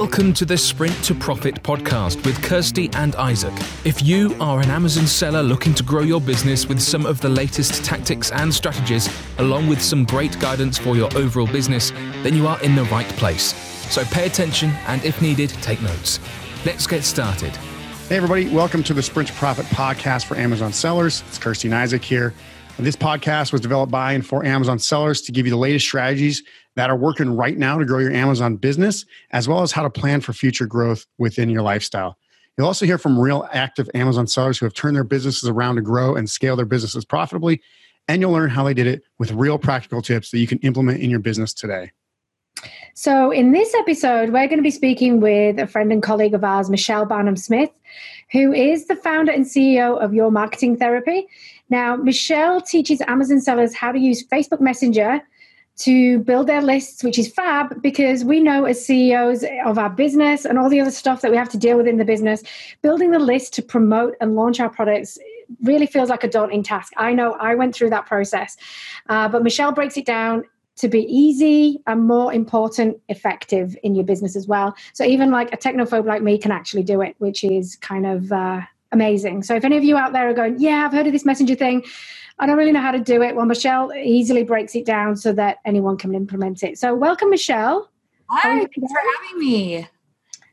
[0.00, 3.52] Welcome to the Sprint to Profit podcast with Kirsty and Isaac.
[3.84, 7.28] If you are an Amazon seller looking to grow your business with some of the
[7.28, 11.90] latest tactics and strategies, along with some great guidance for your overall business,
[12.22, 13.52] then you are in the right place.
[13.92, 16.18] So pay attention and, if needed, take notes.
[16.64, 17.54] Let's get started.
[18.08, 21.22] Hey, everybody, welcome to the Sprint to Profit podcast for Amazon sellers.
[21.28, 22.32] It's Kirsty and Isaac here.
[22.80, 26.42] This podcast was developed by and for Amazon sellers to give you the latest strategies
[26.76, 29.90] that are working right now to grow your Amazon business, as well as how to
[29.90, 32.16] plan for future growth within your lifestyle.
[32.56, 35.82] You'll also hear from real active Amazon sellers who have turned their businesses around to
[35.82, 37.60] grow and scale their businesses profitably.
[38.08, 41.00] And you'll learn how they did it with real practical tips that you can implement
[41.00, 41.92] in your business today.
[42.94, 46.44] So, in this episode, we're going to be speaking with a friend and colleague of
[46.44, 47.70] ours, Michelle Barnum Smith,
[48.32, 51.26] who is the founder and CEO of Your Marketing Therapy.
[51.70, 55.22] Now, Michelle teaches Amazon sellers how to use Facebook Messenger
[55.78, 60.44] to build their lists, which is fab because we know as CEOs of our business
[60.44, 62.42] and all the other stuff that we have to deal with in the business,
[62.82, 65.18] building the list to promote and launch our products
[65.62, 66.92] really feels like a daunting task.
[66.96, 68.56] I know I went through that process,
[69.08, 70.44] uh, but Michelle breaks it down
[70.76, 74.74] to be easy and more important, effective in your business as well.
[74.92, 78.32] So even like a technophobe like me can actually do it, which is kind of
[78.32, 78.60] uh,
[78.92, 79.42] amazing.
[79.42, 81.54] So if any of you out there are going, yeah, I've heard of this messenger
[81.54, 81.84] thing,
[82.38, 83.36] I don't really know how to do it.
[83.36, 86.78] Well, Michelle easily breaks it down so that anyone can implement it.
[86.78, 87.90] So welcome, Michelle.
[88.28, 89.88] Hi, thanks for having me.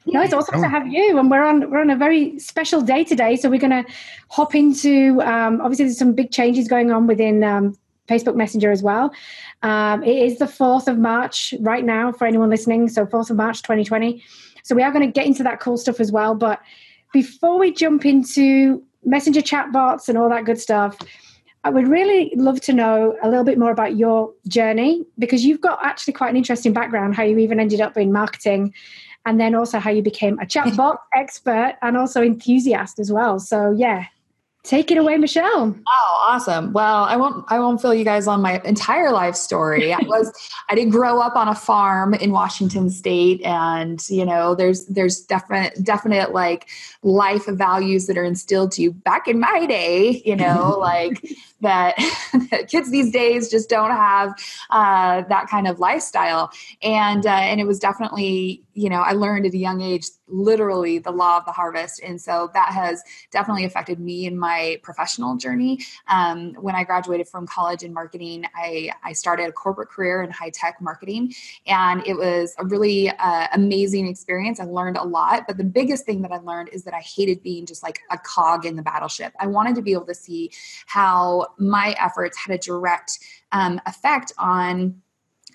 [0.05, 3.03] No, it's awesome to have you, and we're on we're on a very special day
[3.03, 3.35] today.
[3.35, 3.85] So we're going to
[4.29, 8.81] hop into um, obviously there's some big changes going on within um, Facebook Messenger as
[8.81, 9.13] well.
[9.63, 12.87] Um, it is the 4th of March right now for anyone listening.
[12.89, 14.23] So, 4th of March 2020.
[14.63, 16.35] So, we are going to get into that cool stuff as well.
[16.35, 16.61] But
[17.13, 20.97] before we jump into Messenger chatbots and all that good stuff,
[21.63, 25.61] I would really love to know a little bit more about your journey because you've
[25.61, 28.73] got actually quite an interesting background, how you even ended up in marketing
[29.25, 33.39] and then also how you became a chatbot expert and also enthusiast as well.
[33.39, 34.05] So, yeah,
[34.67, 35.73] Take it away, Michelle.
[35.87, 36.73] Oh, awesome.
[36.73, 39.93] Well, I won't I won't fill you guys on my entire life story.
[39.93, 40.29] I was
[40.69, 45.21] I did grow up on a farm in Washington state and, you know, there's there's
[45.21, 46.67] definite definite like
[47.01, 51.25] life values that are instilled to you back in my day, you know, like
[51.61, 51.95] that,
[52.69, 54.33] kids these days just don't have
[54.69, 56.51] uh, that kind of lifestyle.
[56.83, 60.99] And uh, and it was definitely you know I learned at a young age literally
[60.99, 63.01] the law of the harvest, and so that has
[63.31, 65.79] definitely affected me in my professional journey.
[66.07, 70.29] Um, when I graduated from college in marketing, I I started a corporate career in
[70.29, 71.33] high tech marketing,
[71.65, 74.59] and it was a really uh, amazing experience.
[74.59, 77.41] I learned a lot, but the biggest thing that I learned is that I hated
[77.41, 79.33] being just like a cog in the battleship.
[79.39, 80.51] I wanted to be able to see
[80.85, 83.19] how my efforts had a direct
[83.51, 85.01] um, effect on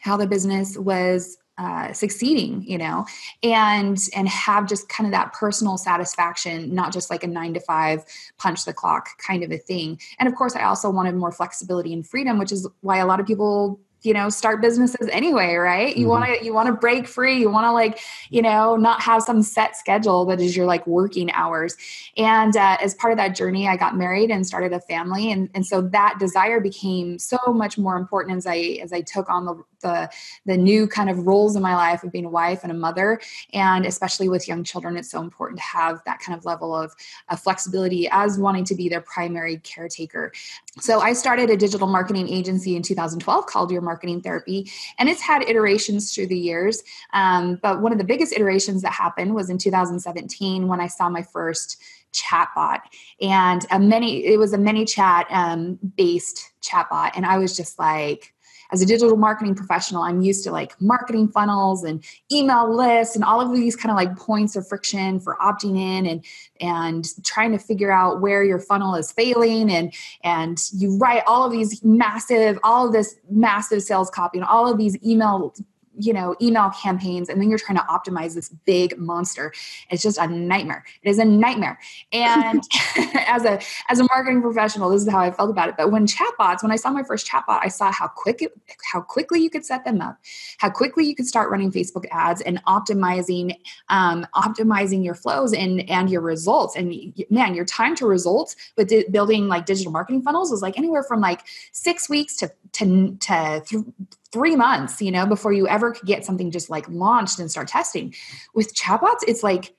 [0.00, 3.04] how the business was uh, succeeding you know
[3.42, 7.60] and and have just kind of that personal satisfaction not just like a nine to
[7.60, 8.02] five
[8.38, 10.00] punch the clock kind of a thing.
[10.18, 13.20] And of course i also wanted more flexibility and freedom which is why a lot
[13.20, 15.96] of people you know start businesses anyway right?
[15.96, 16.10] You mm-hmm.
[16.10, 17.38] want to you want to break free.
[17.38, 20.86] You want to like you know not have some set schedule that is your like
[20.86, 21.76] working hours.
[22.16, 25.30] And uh, as part of that journey i got married and started a family.
[25.30, 29.30] And and so that desire became so much more important as i as i took
[29.30, 30.10] on the the
[30.46, 33.20] the new kind of roles in my life of being a wife and a mother.
[33.52, 36.92] And especially with young children it's so important to have that kind of level of,
[37.28, 40.32] of flexibility as wanting to be their primary caretaker.
[40.80, 45.20] So i started a digital marketing agency in 2012 called your marketing therapy and it's
[45.20, 46.82] had iterations through the years.
[47.12, 51.08] Um, but one of the biggest iterations that happened was in 2017 when i saw
[51.08, 51.82] my first
[52.12, 52.80] chatbot.
[53.20, 57.12] And a many it was a ManyChat um, based chatbot.
[57.14, 58.31] And i was just like
[58.72, 62.02] as a digital marketing professional, I'm used to like marketing funnels and
[62.32, 66.06] email lists and all of these kind of like points of friction for opting in
[66.06, 66.24] and
[66.60, 69.92] and trying to figure out where your funnel is failing and
[70.24, 74.70] and you write all of these massive all of this massive sales copy and all
[74.70, 75.54] of these email
[75.98, 79.52] you know email campaigns and then you're trying to optimize this big monster.
[79.90, 80.84] It's just a nightmare.
[81.02, 81.78] It is a nightmare.
[82.12, 82.62] And
[83.26, 85.76] as a as a marketing professional this is how i felt about it.
[85.76, 88.52] But when chatbots when i saw my first chatbot i saw how quick it,
[88.92, 90.18] how quickly you could set them up
[90.58, 93.56] how quickly you could start running facebook ads and optimizing
[93.88, 96.76] um, optimizing your flows and and your results.
[96.76, 100.78] And man your time to results with di- building like digital marketing funnels was like
[100.78, 103.84] anywhere from like six weeks to to, to th-
[104.32, 107.68] three months, you know, before you ever could get something just like launched and start
[107.68, 108.14] testing.
[108.54, 109.74] With chatbots, it's like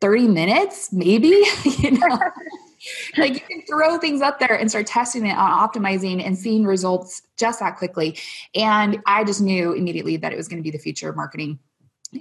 [0.00, 1.28] 30 minutes, maybe,
[1.78, 2.18] you know.
[3.16, 6.66] like you can throw things up there and start testing it on optimizing and seeing
[6.66, 8.18] results just that quickly.
[8.54, 11.58] And I just knew immediately that it was going to be the future of marketing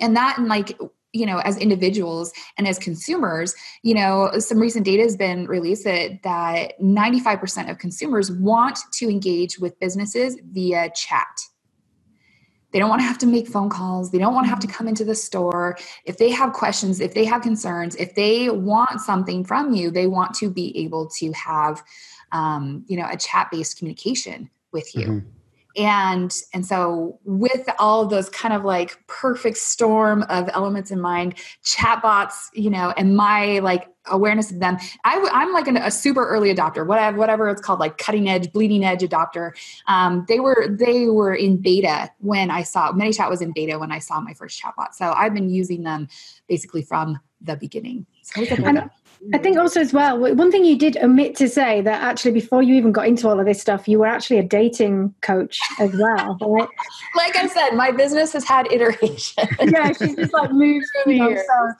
[0.01, 0.77] and that and like
[1.13, 5.85] you know as individuals and as consumers you know some recent data has been released
[5.85, 11.41] that that 95% of consumers want to engage with businesses via chat.
[12.71, 14.09] They don't want to have to make phone calls.
[14.09, 15.77] They don't want to have to come into the store.
[16.05, 20.07] If they have questions if they have concerns if they want something from you they
[20.07, 21.83] want to be able to have
[22.31, 25.07] um, you know a chat based communication with you.
[25.07, 25.42] Mm-hmm
[25.75, 31.35] and and so with all those kind of like perfect storm of elements in mind
[31.63, 36.27] chatbots you know and my like awareness of them I, am like an, a super
[36.27, 39.51] early adopter whatever whatever it's called like cutting edge bleeding edge adopter.
[39.87, 43.91] Um, they were they were in beta when i saw ManyChat was in beta when
[43.91, 44.93] i saw my first chatbot.
[44.93, 46.07] So i've been using them
[46.47, 48.05] basically from the beginning.
[48.21, 48.41] So
[49.31, 52.61] I think also as well, one thing you did omit to say that actually before
[52.61, 55.93] you even got into all of this stuff, you were actually a dating coach as
[55.93, 56.67] well, right?
[57.15, 59.33] like I said, my business has had iterations.
[59.61, 61.71] yeah, she's just like moved through so.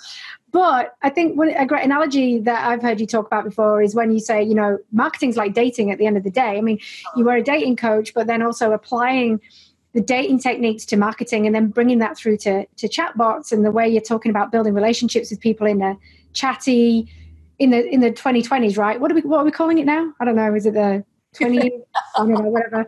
[0.51, 3.95] But I think one, a great analogy that I've heard you talk about before is
[3.95, 6.57] when you say, you know, marketing's like dating at the end of the day.
[6.57, 6.79] I mean,
[7.17, 9.41] you were a dating coach, but then also applying
[9.93, 13.71] the dating techniques to marketing and then bringing that through to, to chatbots and the
[13.71, 15.97] way you're talking about building relationships with people in a
[16.33, 17.11] chatty,
[17.59, 18.99] in the in the 2020s, right?
[18.99, 20.13] What are we what are we calling it now?
[20.19, 20.53] I don't know.
[20.53, 21.03] Is it the
[21.35, 21.59] 20?
[22.15, 22.41] I don't know.
[22.41, 22.87] Whatever.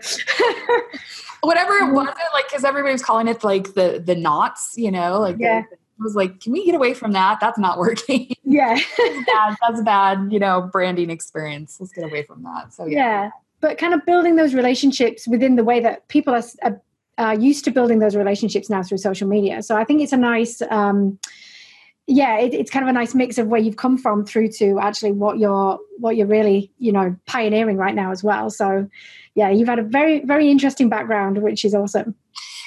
[1.41, 5.19] whatever it was, like because everybody was calling it like the the knots, you know,
[5.19, 5.63] like yeah.
[5.69, 7.39] The, I was like, can we get away from that?
[7.39, 8.33] That's not working.
[8.47, 9.55] Yeah, that's bad.
[9.59, 10.27] That's bad.
[10.31, 11.77] You know, branding experience.
[11.79, 12.71] Let's get away from that.
[12.73, 12.97] So yeah.
[12.97, 13.29] yeah.
[13.59, 16.79] but kind of building those relationships within the way that people are,
[17.17, 19.63] are used to building those relationships now through social media.
[19.63, 20.61] So I think it's a nice.
[20.69, 21.19] Um,
[22.07, 24.79] yeah it, it's kind of a nice mix of where you've come from through to
[24.79, 28.49] actually what you're what you're really you know pioneering right now as well.
[28.49, 28.87] So
[29.33, 32.15] yeah you've had a very very interesting background which is awesome.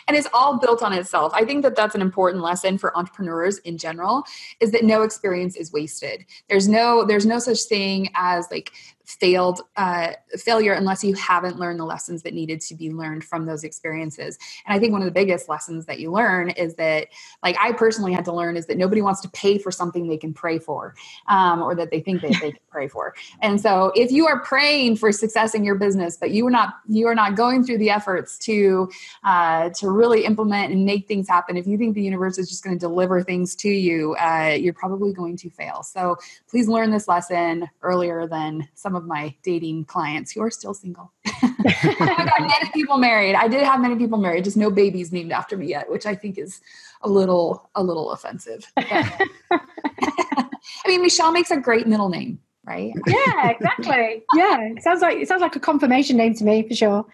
[0.06, 1.32] And it's all built on itself.
[1.34, 4.24] I think that that's an important lesson for entrepreneurs in general
[4.58, 6.24] is that no experience is wasted.
[6.48, 8.72] There's no there's no such thing as like
[9.08, 13.46] failed uh, failure unless you haven't learned the lessons that needed to be learned from
[13.46, 14.38] those experiences.
[14.66, 17.08] And i think one of the biggest lessons that you learn is that
[17.42, 20.18] like i personally had to learn is that nobody wants to pay for something they
[20.18, 20.94] can pray for
[21.26, 23.14] um, or that they think that they can pray for.
[23.40, 26.74] And so if you are praying for success in your business but you are not
[26.86, 28.90] you are not going through the efforts to
[29.24, 32.62] uh, to really implement and make things happen if you think the universe is just
[32.62, 35.82] going to deliver things to you uh, you're probably going to fail.
[35.82, 36.16] So
[36.50, 41.12] please learn this lesson earlier than some of my dating clients who are still single.
[41.42, 43.34] I've got many people married.
[43.34, 46.14] I did have many people married, just no babies named after me yet, which I
[46.14, 46.60] think is
[47.02, 48.64] a little a little offensive.
[48.76, 50.48] I
[50.86, 52.92] mean, Michelle makes a great middle name, right?
[53.06, 54.22] Yeah, exactly.
[54.34, 57.06] Yeah, it sounds like it sounds like a confirmation name to me for sure.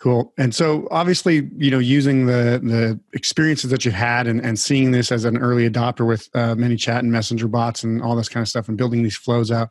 [0.00, 0.32] Cool.
[0.38, 4.92] And so obviously, you know, using the the experiences that you've had and, and seeing
[4.92, 8.40] this as an early adopter with uh, ManyChat and messenger bots and all this kind
[8.40, 9.68] of stuff and building these flows out,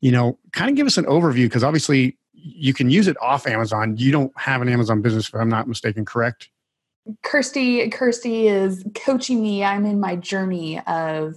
[0.00, 3.48] you know, kind of give us an overview because obviously you can use it off
[3.48, 3.96] Amazon.
[3.96, 6.50] You don't have an Amazon business, if I'm not mistaken, correct?
[7.22, 9.64] Kirsty, Kirsty is coaching me.
[9.64, 11.36] I'm in my journey of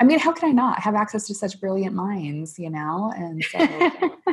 [0.00, 3.12] I mean, how can I not have access to such brilliant minds, you know?
[3.16, 3.58] And so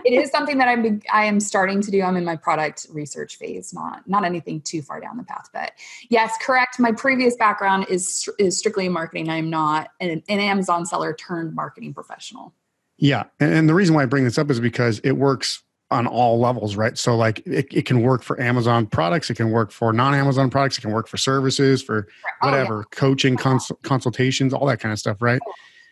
[0.06, 2.04] it is something that I'm I am starting to do.
[2.04, 5.72] I'm in my product research phase, not not anything too far down the path, but
[6.10, 6.80] yes, correct.
[6.80, 9.30] My previous background is is strictly in marketing.
[9.30, 12.54] I'm not an, an Amazon seller turned marketing professional.
[12.98, 16.08] Yeah, and, and the reason why I bring this up is because it works on
[16.08, 16.98] all levels, right?
[16.98, 20.78] So like it, it can work for Amazon products, it can work for non-Amazon products,
[20.78, 22.08] it can work for services, for
[22.42, 22.84] whatever, oh, yeah.
[22.92, 25.40] coaching, cons- consultations, all that kind of stuff, right?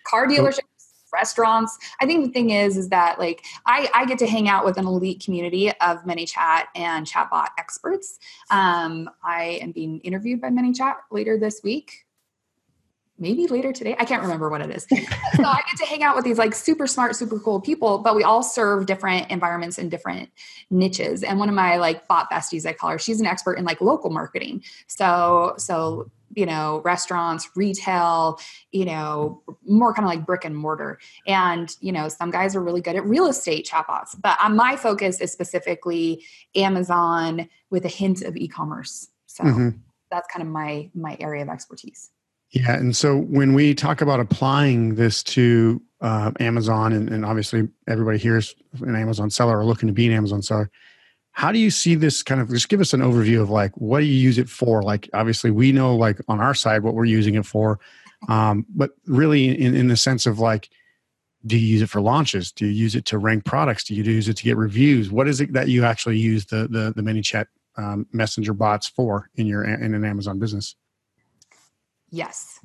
[0.07, 0.59] Car dealerships,
[1.13, 1.77] restaurants.
[2.01, 4.77] I think the thing is, is that like I, I get to hang out with
[4.77, 8.17] an elite community of ManyChat and chatbot experts.
[8.49, 12.02] Um, I am being interviewed by ManyChat later this week
[13.23, 13.95] maybe later today.
[13.97, 14.83] I can't remember what it is.
[14.89, 18.15] so I get to hang out with these like super smart, super cool people, but
[18.15, 20.29] we all serve different environments and different
[20.69, 21.23] niches.
[21.23, 23.79] And one of my like bot besties, I call her, she's an expert in like
[23.79, 24.61] local marketing.
[24.87, 28.39] So, so, you know, restaurants, retail,
[28.71, 30.99] you know, more kind of like brick and mortar.
[31.25, 34.75] And, you know, some guys are really good at real estate chatbots, but uh, my
[34.75, 36.25] focus is specifically
[36.55, 39.07] Amazon with a hint of e-commerce.
[39.27, 39.69] So mm-hmm.
[40.11, 42.09] that's kind of my, my area of expertise.
[42.53, 47.67] Yeah, and so when we talk about applying this to uh, Amazon, and, and, obviously
[47.87, 50.69] everybody here is an Amazon seller or looking to be an Amazon seller,
[51.31, 52.49] how do you see this kind of?
[52.49, 54.83] Just give us an overview of like what do you use it for?
[54.83, 57.79] Like obviously we know like on our side what we're using it for,
[58.29, 60.69] um, but really in, in the sense of like,
[61.47, 62.51] do you use it for launches?
[62.51, 63.85] Do you use it to rank products?
[63.85, 65.09] Do you use it to get reviews?
[65.09, 69.31] What is it that you actually use the the the ManyChat um, messenger bots for
[69.33, 70.75] in your in an Amazon business?
[72.13, 72.59] Yes.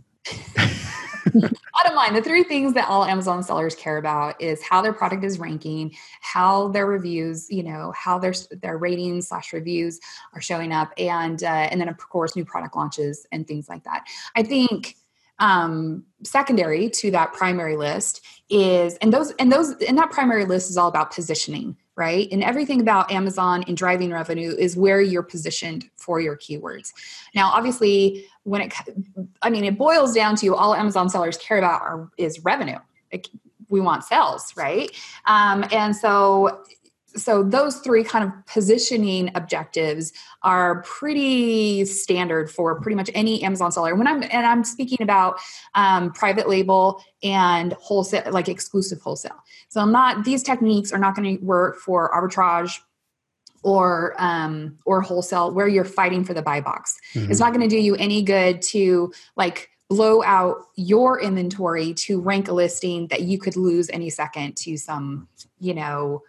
[1.33, 5.25] Bottom line, the three things that all Amazon sellers care about is how their product
[5.25, 10.01] is ranking, how their reviews, you know, how their their ratings slash reviews
[10.35, 13.85] are showing up, and uh, and then of course new product launches and things like
[13.85, 14.05] that.
[14.37, 14.97] I think
[15.39, 20.69] um, secondary to that primary list is and those and those and that primary list
[20.69, 25.23] is all about positioning right and everything about amazon and driving revenue is where you're
[25.23, 26.93] positioned for your keywords
[27.35, 28.73] now obviously when it
[29.43, 32.79] i mean it boils down to all amazon sellers care about are, is revenue
[33.69, 34.91] we want sales right
[35.27, 36.63] um, and so
[37.17, 40.13] so those three kind of positioning objectives
[40.43, 43.95] are pretty standard for pretty much any Amazon seller.
[43.95, 45.39] When I'm and I'm speaking about
[45.75, 49.37] um, private label and wholesale, like exclusive wholesale.
[49.69, 52.79] So I'm not; these techniques are not going to work for arbitrage
[53.63, 56.99] or um, or wholesale where you're fighting for the buy box.
[57.15, 57.31] Mm-hmm.
[57.31, 62.21] It's not going to do you any good to like blow out your inventory to
[62.21, 66.23] rank a listing that you could lose any second to some you know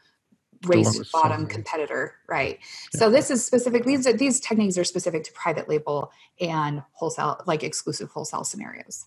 [0.65, 2.59] race to bottom competitor right
[2.93, 2.99] yeah.
[2.99, 7.63] so this is specific these these techniques are specific to private label and wholesale like
[7.63, 9.05] exclusive wholesale scenarios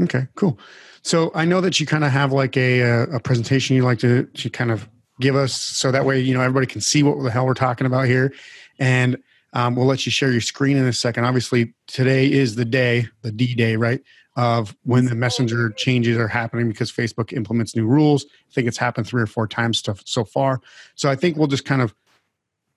[0.00, 0.58] okay cool
[1.02, 2.82] so i know that you kind of have like a,
[3.12, 4.88] a presentation you like to, to kind of
[5.20, 7.86] give us so that way you know everybody can see what the hell we're talking
[7.86, 8.32] about here
[8.78, 9.16] and
[9.52, 13.06] um, we'll let you share your screen in a second obviously today is the day
[13.22, 14.02] the d day right
[14.36, 18.26] of when the messenger changes are happening because Facebook implements new rules.
[18.26, 20.60] I think it's happened three or four times to, so far.
[20.94, 21.94] So I think we'll just kind of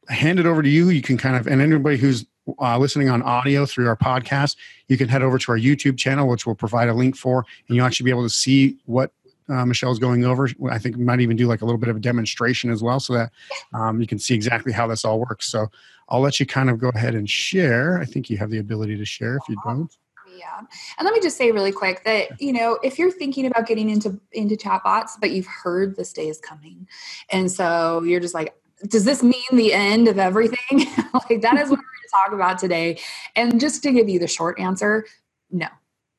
[0.07, 0.89] hand it over to you.
[0.89, 2.25] You can kind of, and anybody who's
[2.59, 4.55] uh, listening on audio through our podcast,
[4.87, 7.75] you can head over to our YouTube channel, which we'll provide a link for, and
[7.75, 9.11] you'll actually be able to see what
[9.49, 10.49] uh, Michelle's going over.
[10.69, 12.99] I think we might even do like a little bit of a demonstration as well
[12.99, 13.31] so that
[13.73, 15.47] um, you can see exactly how this all works.
[15.51, 15.67] So
[16.09, 17.99] I'll let you kind of go ahead and share.
[17.99, 19.95] I think you have the ability to share if you don't.
[20.37, 20.59] Yeah.
[20.97, 23.89] And let me just say really quick that you know if you're thinking about getting
[23.89, 26.87] into into chatbots but you've heard this day is coming
[27.29, 28.55] and so you're just like
[28.87, 30.57] does this mean the end of everything?
[31.29, 32.99] Like that is what we're going to talk about today.
[33.35, 35.05] And just to give you the short answer
[35.51, 35.67] no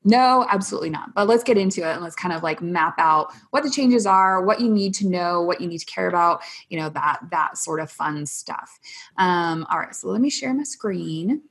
[0.05, 1.15] no, absolutely not.
[1.15, 4.07] But let's get into it and let's kind of like map out what the changes
[4.07, 7.21] are, what you need to know, what you need to care about, you know, that
[7.31, 8.79] that sort of fun stuff.
[9.19, 11.43] Um, all right, so let me share my screen.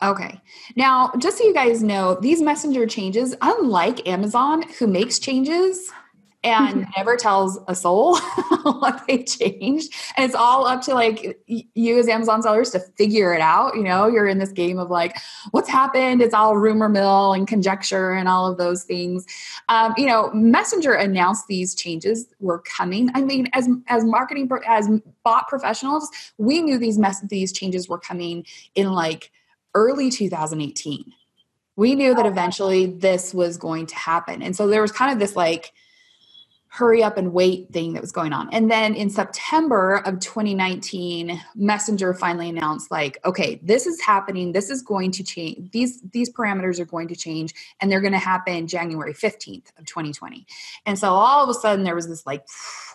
[0.00, 0.40] Okay.
[0.76, 5.90] Now, just so you guys know, these messenger changes, unlike Amazon, who makes changes
[6.44, 8.18] and never tells a soul
[8.62, 13.34] what they changed, and it's all up to like you as Amazon sellers to figure
[13.34, 13.74] it out.
[13.74, 15.16] You know, you're in this game of like,
[15.50, 16.22] what's happened?
[16.22, 19.26] It's all rumor mill and conjecture and all of those things.
[19.68, 23.10] Um, you know, Messenger announced these changes were coming.
[23.14, 24.88] I mean, as as marketing as
[25.24, 29.30] bot professionals, we knew these mess these changes were coming in like
[29.74, 31.12] early 2018
[31.76, 35.18] we knew that eventually this was going to happen and so there was kind of
[35.18, 35.72] this like
[36.78, 38.50] hurry up and wait thing that was going on.
[38.52, 44.52] And then in september of 2019 messenger finally announced like okay this is happening.
[44.52, 48.12] This is going to change these these parameters are going to change and they're going
[48.14, 50.46] to happen january 15th of 2020
[50.86, 52.46] and so all of a sudden there was this like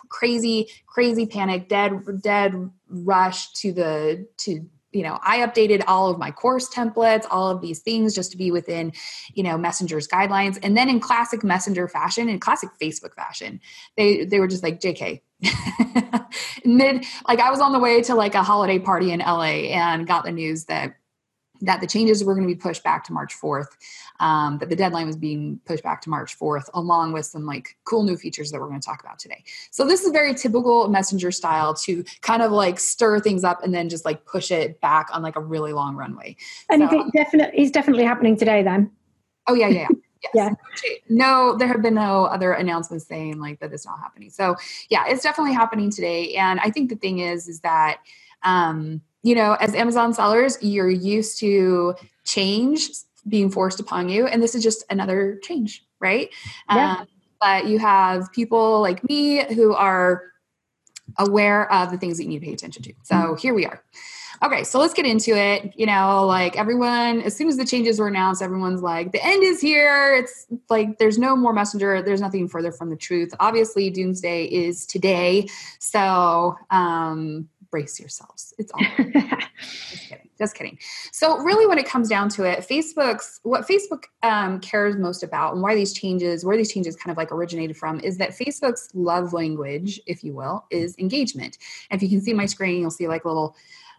[0.08, 6.18] crazy crazy panic dead dead rush to the to you know i updated all of
[6.18, 8.92] my course templates all of these things just to be within
[9.34, 10.58] you know messenger's guidelines.
[10.62, 13.60] And then in classic messenger fashion in classic facebook fashion
[13.96, 15.20] they they were just like jk
[16.64, 20.06] mid like i was on the way to like a holiday party in la and
[20.06, 20.96] got the news that
[21.64, 23.68] that the changes were going to be pushed back to March 4th,
[24.20, 27.76] um, that the deadline was being pushed back to March 4th, along with some like
[27.84, 29.42] cool new features that we're going to talk about today.
[29.70, 33.74] So this is very typical messenger style to kind of like stir things up and
[33.74, 36.36] then just like push it back on like a really long runway.
[36.70, 38.90] And so, definitely is definitely happening today then.
[39.46, 39.80] Oh yeah, yeah.
[39.80, 39.88] yeah.
[40.32, 40.54] Yes.
[40.82, 40.94] Yeah.
[41.10, 44.30] No, there have been no other announcements saying like that it's not happening.
[44.30, 44.56] So
[44.88, 46.34] yeah, it's definitely happening today.
[46.36, 47.98] And I think the thing is, is that
[48.42, 52.90] um, you know, as Amazon sellers, you're used to change
[53.26, 54.26] being forced upon you.
[54.26, 56.28] And this is just another change, right?
[56.70, 56.98] Yeah.
[56.98, 57.08] Um,
[57.40, 60.22] but you have people like me who are
[61.18, 62.92] aware of the things that you need to pay attention to.
[63.02, 63.36] So mm-hmm.
[63.36, 63.82] here we are.
[64.42, 65.72] Okay, so let's get into it.
[65.76, 69.42] You know, like everyone, as soon as the changes were announced, everyone's like, the end
[69.42, 70.14] is here.
[70.14, 72.02] It's like there's no more messenger.
[72.02, 73.32] There's nothing further from the truth.
[73.40, 75.48] Obviously, doomsday is today.
[75.78, 78.54] So, um, brace yourselves.
[78.56, 78.80] It's all
[79.90, 80.28] just kidding.
[80.38, 80.78] Just kidding.
[81.10, 85.54] So, really, when it comes down to it, Facebook's what Facebook um, cares most about,
[85.54, 88.90] and why these changes, where these changes kind of like originated from, is that Facebook's
[88.94, 91.58] love language, if you will, is engagement.
[91.90, 93.56] And if you can see my screen, you'll see like a little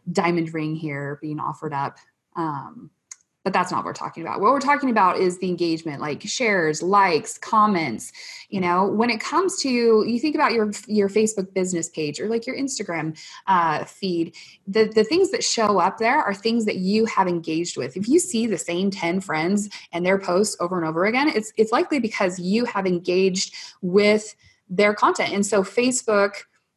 [0.09, 1.97] diamond ring here being offered up.
[2.37, 2.91] Um,
[3.45, 4.41] but that's not what we're talking about.
[4.41, 8.11] What we're talking about is the engagement, like shares, likes, comments.
[8.49, 12.27] You know, when it comes to you think about your your Facebook business page or
[12.27, 14.35] like your Instagram uh, feed,
[14.67, 17.95] the the things that show up there are things that you have engaged with.
[17.95, 21.53] If you see the same ten friends and their posts over and over again, it's
[21.55, 24.35] it's likely because you have engaged with
[24.67, 25.33] their content.
[25.33, 26.33] And so Facebook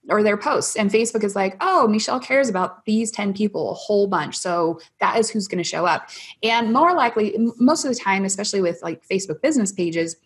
[0.09, 0.77] or their posts.
[0.77, 4.81] And facebook is like oh michelle cares about these 10 people a whole bunch so
[5.01, 6.09] that is who's going to show up.
[6.43, 10.17] And more likely most of the time especially with like facebook business pages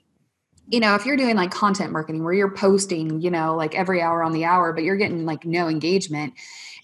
[0.68, 4.00] you know if you're doing like content marketing where you're posting you know like every
[4.00, 6.32] hour on the hour but you're getting like no engagement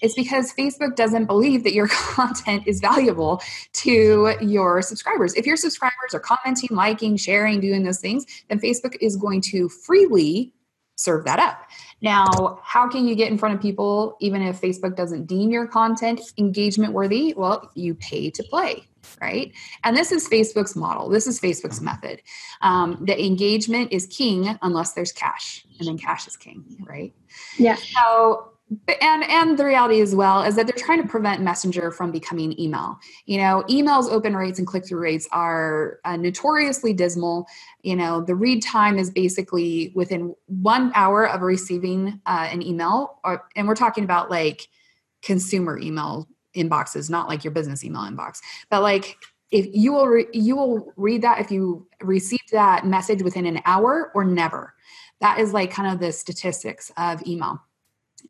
[0.00, 5.34] it's because facebook doesn't believe that your content is valuable to your subscribers.
[5.34, 9.68] If your subscribers are commenting liking sharing doing those things then facebook is going to
[9.68, 10.52] freely
[10.96, 11.62] serve that up
[12.00, 15.66] now, how can you get in front of people even if Facebook doesn't deem your
[15.66, 17.34] content engagement worthy?
[17.36, 18.84] Well, you pay to play,
[19.20, 19.52] right?
[19.82, 21.08] And this is Facebook's model.
[21.08, 22.22] This is Facebook's method.
[22.60, 27.12] Um, the engagement is king unless there's cash, and then cash is king, right?
[27.58, 27.74] Yeah.
[27.76, 28.52] So
[29.00, 32.58] and and the reality as well is that they're trying to prevent messenger from becoming
[32.60, 32.98] email.
[33.26, 37.46] You know emails open rates and click-through rates are uh, notoriously dismal.
[37.82, 43.20] You know the read time is basically within one hour of receiving uh, an email
[43.24, 44.68] or, and we're talking about like
[45.22, 48.40] consumer email inboxes not like your business email inbox.
[48.70, 49.16] But like
[49.50, 53.60] if you will re- you will read that if you receive that message within an
[53.64, 54.74] hour or never.
[55.20, 57.60] That is like kind of the statistics of email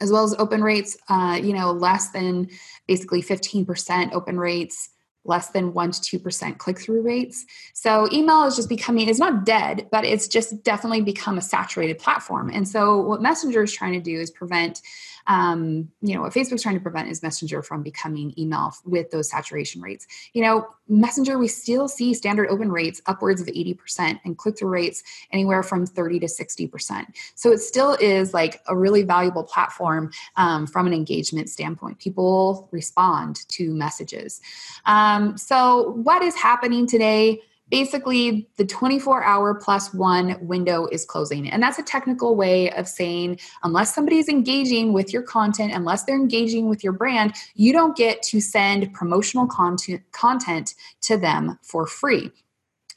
[0.01, 2.49] as well as open rates, uh, you know, less than
[2.87, 4.91] basically 15% open rates,
[5.25, 7.45] less than 1% to 2% click through rates.
[7.75, 11.99] So email is just becoming, it's not dead, but it's just definitely become a saturated
[11.99, 12.51] platform.
[12.51, 14.81] And so what Messenger is trying to do is prevent
[15.29, 19.31] um, you know, what Facebook's trying to prevent is Messenger from becoming email with those
[19.31, 20.07] saturation rates.
[20.33, 24.71] You know, Messenger, we still see standard open rates upwards of 80% and click through
[24.71, 27.05] rates anywhere from 30 to 60%.
[27.35, 31.99] So it still is like a really valuable platform um, from an engagement standpoint.
[31.99, 34.41] People respond to messages.
[34.87, 37.43] Um, so, what is happening today?
[37.71, 41.49] Basically the 24 hour plus one window is closing.
[41.49, 46.17] And that's a technical way of saying, unless somebody's engaging with your content, unless they're
[46.17, 51.87] engaging with your brand, you don't get to send promotional content, content to them for
[51.87, 52.31] free.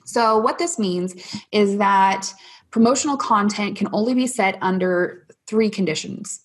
[0.06, 1.16] So, what this means
[1.52, 2.34] is that
[2.72, 6.42] promotional content can only be set under three conditions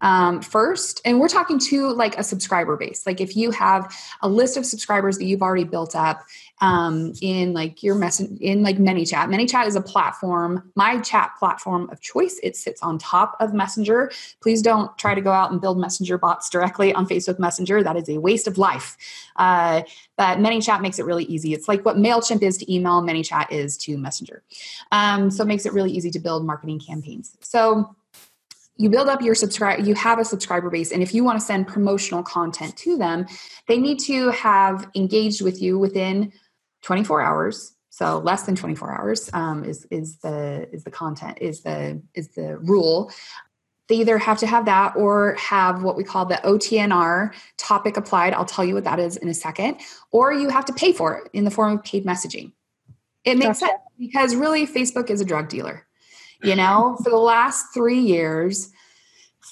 [0.00, 4.28] um, first and we're talking to like a subscriber base like if you have a
[4.28, 6.24] list of subscribers that you've already built up
[6.60, 9.28] um, in like your message in like ManyChat.
[9.28, 12.40] ManyChat is a platform, my chat platform of choice.
[12.42, 14.10] It sits on top of Messenger.
[14.40, 17.82] Please don't try to go out and build Messenger bots directly on Facebook Messenger.
[17.82, 18.96] That is a waste of life.
[19.36, 19.82] Uh,
[20.16, 21.52] but ManyChat makes it really easy.
[21.52, 24.42] It's like what MailChimp is to email, ManyChat is to Messenger.
[24.92, 27.36] Um, so it makes it really easy to build marketing campaigns.
[27.40, 27.94] So
[28.76, 31.44] you build up your subscribe you have a subscriber base and if you want to
[31.44, 33.26] send promotional content to them
[33.68, 36.32] they need to have engaged with you within
[36.82, 41.62] 24 hours so less than 24 hours um, is is the is the content is
[41.62, 43.10] the is the rule
[43.88, 48.34] they either have to have that or have what we call the OTNR topic applied.
[48.34, 49.80] I'll tell you what that is in a second.
[50.10, 52.52] Or you have to pay for it in the form of paid messaging.
[53.24, 53.72] It makes gotcha.
[53.72, 55.85] sense because really Facebook is a drug dealer.
[56.46, 58.70] You know, for the last three years,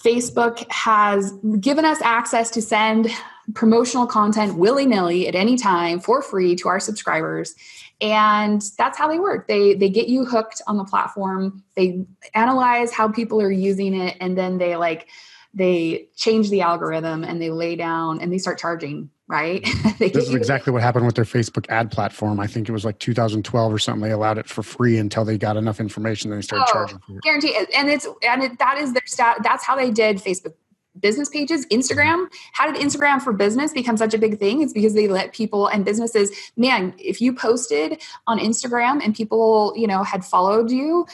[0.04, 3.08] Facebook has given us access to send
[3.52, 7.56] promotional content willy nilly at any time for free to our subscribers.
[8.00, 9.48] And that's how they work.
[9.48, 11.64] They they get you hooked on the platform.
[11.74, 15.08] They analyze how people are using it, and then they like
[15.52, 19.66] they change the algorithm and they lay down and they start charging right?
[19.98, 22.40] this is exactly what happened with their Facebook ad platform.
[22.40, 24.02] I think it was like 2012 or something.
[24.02, 26.30] They allowed it for free until they got enough information.
[26.30, 27.22] Then they started oh, charging for it.
[27.22, 29.38] Guarantee, and it's and it, that is their stat.
[29.42, 30.54] That's how they did Facebook
[31.00, 34.94] business pages instagram how did instagram for business become such a big thing it's because
[34.94, 40.04] they let people and businesses man if you posted on instagram and people you know
[40.04, 41.04] had followed you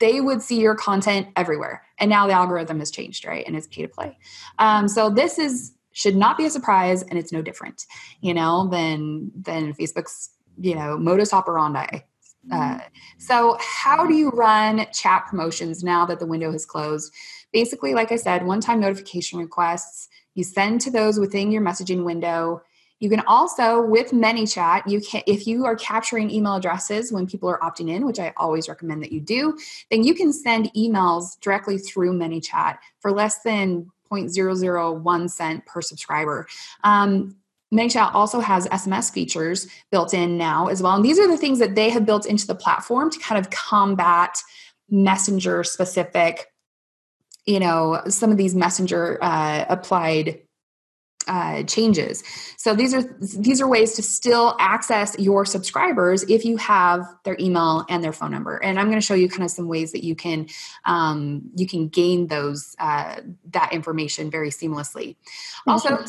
[0.00, 3.68] they would see your content everywhere and now the algorithm has changed right and it's
[3.68, 4.18] pay to play
[4.58, 7.86] um, so this is should not be a surprise and it's no different
[8.20, 12.02] you know than than facebook's you know modus operandi.
[12.52, 12.78] Uh,
[13.16, 17.10] so how do you run chat promotions now that the window has closed?
[17.54, 22.04] Basically like i said one time notification requests You send to those within your messaging
[22.04, 22.62] window.
[23.00, 27.48] You can also, with ManyChat, you can if you are capturing email addresses when people
[27.48, 29.58] are opting in, which I always recommend that you do,
[29.90, 36.46] then you can send emails directly through ManyChat for less than 0.001 cent per subscriber.
[36.82, 37.36] Um,
[37.72, 40.94] ManyChat also has SMS features built in now as well.
[40.94, 43.50] And these are the things that they have built into the platform to kind of
[43.50, 44.38] combat
[44.88, 46.52] messenger specific,
[47.46, 50.40] you know, some of these messenger uh, applied
[51.26, 52.22] uh, changes.
[52.56, 53.02] So these are
[53.38, 58.12] these are ways to still access your subscribers if you have their email and their
[58.12, 58.56] phone number.
[58.56, 60.48] And I'm going to show you kind of some ways that you can
[60.84, 65.16] um, you can gain those uh, that information very seamlessly.
[65.66, 66.04] Also,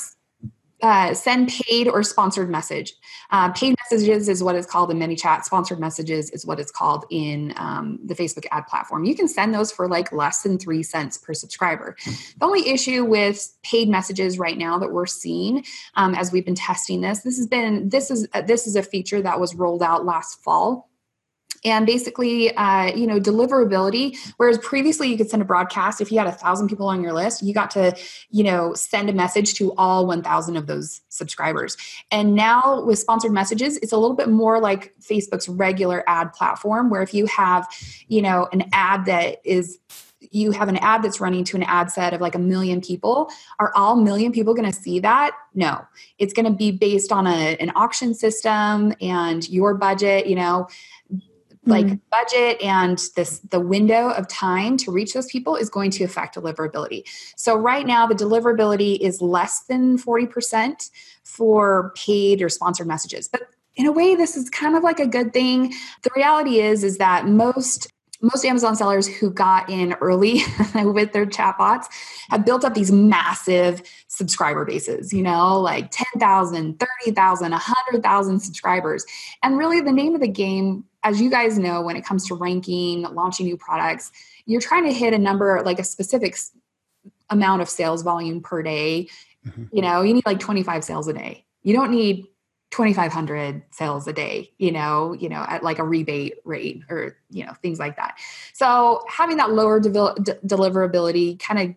[0.81, 2.93] uh, send paid or sponsored message.
[3.31, 5.43] Uh, paid messages is what is called in ManyChat.
[5.43, 9.05] Sponsored messages is what it's called in um, the Facebook ad platform.
[9.05, 11.95] You can send those for like less than three cents per subscriber.
[12.05, 16.55] The only issue with paid messages right now that we're seeing um, as we've been
[16.55, 19.81] testing this, this has been this is uh, this is a feature that was rolled
[19.81, 20.89] out last fall
[21.65, 26.17] and basically uh, you know deliverability whereas previously you could send a broadcast if you
[26.17, 27.95] had a thousand people on your list you got to
[28.29, 31.75] you know send a message to all 1000 of those subscribers.
[32.11, 36.89] And now with sponsored messages it's a little bit more like facebook's regular ad platform
[36.89, 37.67] where if you have
[38.07, 39.79] you know an ad that is
[40.31, 43.29] you have an ad that's running to an ad set of like a million people
[43.59, 45.31] are all million people going to see that?
[45.53, 45.85] No.
[46.17, 50.67] It's going to be based on a, an auction system and your budget you know
[51.65, 51.99] like mm.
[52.11, 56.35] budget and this the window of time to reach those people is going to affect
[56.35, 57.03] deliverability
[57.35, 60.89] so right now the deliverability is less than 40%
[61.23, 65.07] for paid or sponsored messages but in a way this is kind of like a
[65.07, 65.73] good thing
[66.03, 70.41] the reality is is that most most Amazon sellers who got in early
[70.75, 71.85] with their chatbots
[72.29, 79.05] have built up these massive subscriber bases, you know, like 10,000, 30,000, 100,000 subscribers.
[79.43, 82.35] And really, the name of the game as you guys know, when it comes to
[82.35, 84.11] ranking, launching new products,
[84.47, 86.35] you're trying to hit a number, like a specific
[87.29, 89.07] amount of sales volume per day.
[89.47, 89.65] Mm-hmm.
[89.71, 91.45] You know, you need like 25 sales a day.
[91.61, 92.25] You don't need
[92.71, 97.45] 2500 sales a day you know you know at like a rebate rate or you
[97.45, 98.17] know things like that
[98.53, 101.75] so having that lower de- deliverability kind of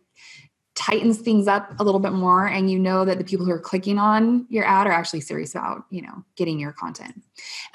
[0.78, 3.58] tightens things up a little bit more and you know that the people who are
[3.58, 7.20] clicking on your ad are actually serious about you know getting your content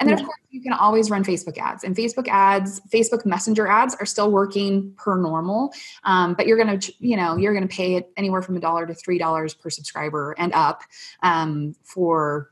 [0.00, 0.22] and then yeah.
[0.22, 4.06] of course you can always run facebook ads and facebook ads facebook messenger ads are
[4.06, 5.70] still working per normal
[6.04, 8.60] um, but you're going to you know you're going to pay it anywhere from a
[8.60, 10.80] dollar to three dollars per subscriber and up
[11.22, 12.50] um, for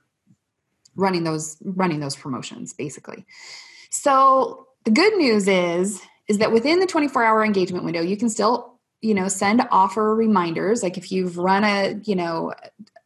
[0.97, 3.25] running those running those promotions basically
[3.89, 8.29] so the good news is is that within the 24 hour engagement window you can
[8.29, 8.72] still
[9.03, 10.83] you know send offer reminders.
[10.83, 12.55] Like if you've run a you know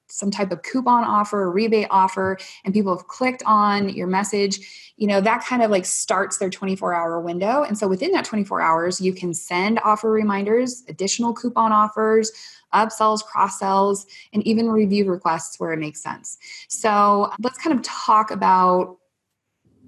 [0.09, 5.07] some type of coupon offer rebate offer and people have clicked on your message you
[5.07, 7.63] know that kind of like starts their 24 hour window.
[7.63, 12.31] And so within that 24 hours you can send offer reminders additional coupon offers
[12.75, 16.39] upsells cross sells and even review requests where it makes sense.
[16.69, 18.99] So let's kind of talk about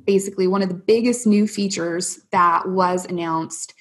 [0.05, 3.75] basically one of the biggest new features that was announced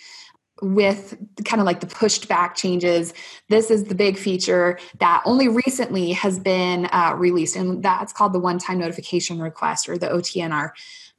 [0.61, 3.13] with kind of like the pushed back changes.
[3.49, 8.33] This is the big feature that only recently has been uh, released, and that's called
[8.33, 10.71] the one time notification request or the OTNR.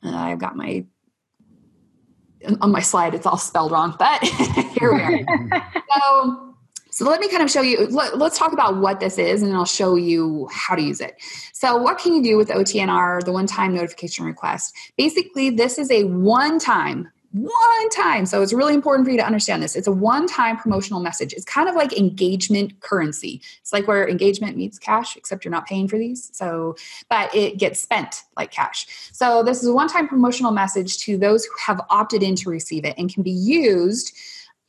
[0.03, 0.85] Uh, I've got my
[2.61, 4.22] on my slide, it's all spelled wrong, but
[4.79, 5.72] here we are.
[5.94, 6.55] so,
[6.90, 7.87] so let me kind of show you.
[7.87, 11.16] Let, us talk about what this is, and I'll show you how to use it.
[11.53, 14.74] So, what can you do with OTNR, the one time notification request?
[14.96, 18.24] Basically, this is a one time one time.
[18.24, 19.76] So it's really important for you to understand this.
[19.76, 21.32] It's a one time promotional message.
[21.32, 23.42] It's kind of like engagement currency.
[23.60, 26.30] It's like where engagement meets cash, except you're not paying for these.
[26.32, 26.76] So,
[27.10, 28.86] but it gets spent like cash.
[29.12, 32.50] So this is a one time promotional message to those who have opted in to
[32.50, 34.16] receive it and can be used.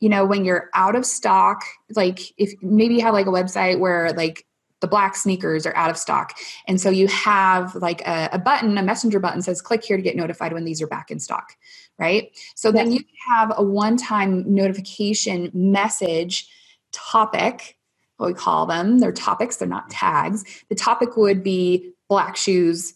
[0.00, 1.62] You know, when you're out of stock,
[1.94, 4.46] like if maybe you have like a website where like
[4.80, 6.32] the black sneakers are out of stock.
[6.66, 10.02] And so you have like a, a, button, a messenger button says, click here to
[10.02, 11.54] get notified when these are back in stock
[12.00, 12.36] right?
[12.56, 16.48] So then you have a one time notification message
[16.92, 17.76] topic,
[18.16, 18.98] what we call them.
[18.98, 20.44] They're topics, they're not tags.
[20.68, 22.94] The topic would be black shoes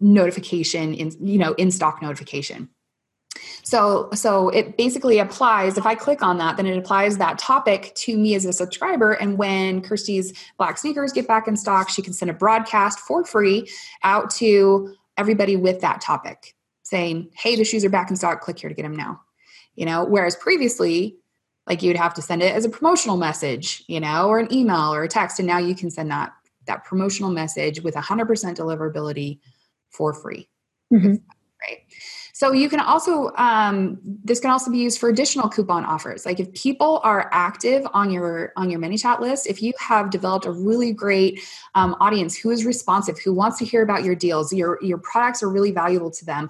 [0.00, 2.70] notification in you know in stock notification
[3.62, 7.92] so so it basically applies if i click on that then it applies that topic
[7.94, 12.00] to me as a subscriber and when kirsty's black sneakers get back in stock she
[12.00, 13.68] can send a broadcast for free
[14.02, 16.54] out to everybody with that topic
[16.90, 19.20] saying, hey, the shoes are back in stock, click here to get them now.
[19.76, 21.16] You know, whereas previously,
[21.66, 24.92] like you'd have to send it as a promotional message, you know, or an email
[24.92, 25.38] or a text.
[25.38, 26.32] And now you can send that
[26.66, 28.26] that promotional message with 100%
[28.56, 29.38] deliverability
[29.88, 30.48] for free.
[30.92, 31.14] Mm-hmm.
[31.62, 31.78] Right.
[32.40, 36.24] So you can also um, this can also be used for additional coupon offers.
[36.24, 40.46] Like if people are active on your on your ManyChat list, if you have developed
[40.46, 41.38] a really great
[41.74, 45.42] um, audience who is responsive, who wants to hear about your deals, your your products
[45.42, 46.48] are really valuable to them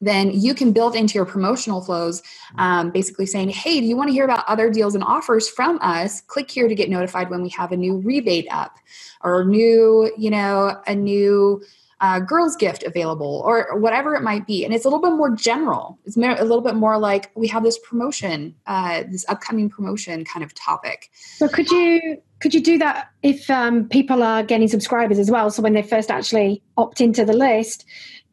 [0.00, 2.20] then you can build into your promotional flows
[2.58, 5.78] um, basically saying hey do you want to hear about other deals and offers from
[5.80, 8.76] us click here to get notified when we have a new rebate up
[9.22, 11.62] or new you know a new
[12.04, 14.62] uh, girls gift available or whatever it might be.
[14.62, 15.98] And it's a little bit more general.
[16.04, 20.44] It's a little bit more like we have this promotion uh, this upcoming promotion kind
[20.44, 21.10] of topic.
[21.36, 25.50] So could you could you do that if um, people are getting subscribers as well?
[25.50, 27.86] So when they first actually opt into the list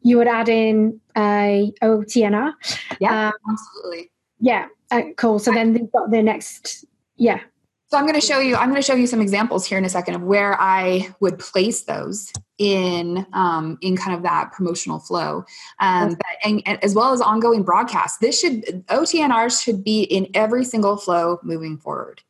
[0.04, 2.52] you would add in a otnr
[2.98, 4.10] yeah um, absolutely.
[4.40, 5.38] yeah uh, cool.
[5.38, 6.84] So then they've got the next
[7.16, 7.40] yeah.
[7.86, 8.56] So I'm going to show you.
[8.56, 11.38] I'm going to show you some examples here in a second of where I would
[11.38, 12.32] place those
[12.62, 15.44] in um, in kind of that promotional flow,
[15.80, 18.18] um, but, and, and, as well as ongoing broadcasts.
[18.18, 22.22] This should OTNRs should be in every single flow moving forward,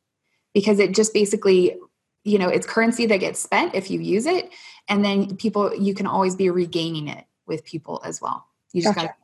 [0.55, 1.77] because it just basically,
[2.25, 4.49] you know, it's currency that gets spent if you use it,
[4.89, 8.47] and then people you can always be regaining it with people as well.
[8.73, 9.09] You just gotcha.
[9.09, 9.17] got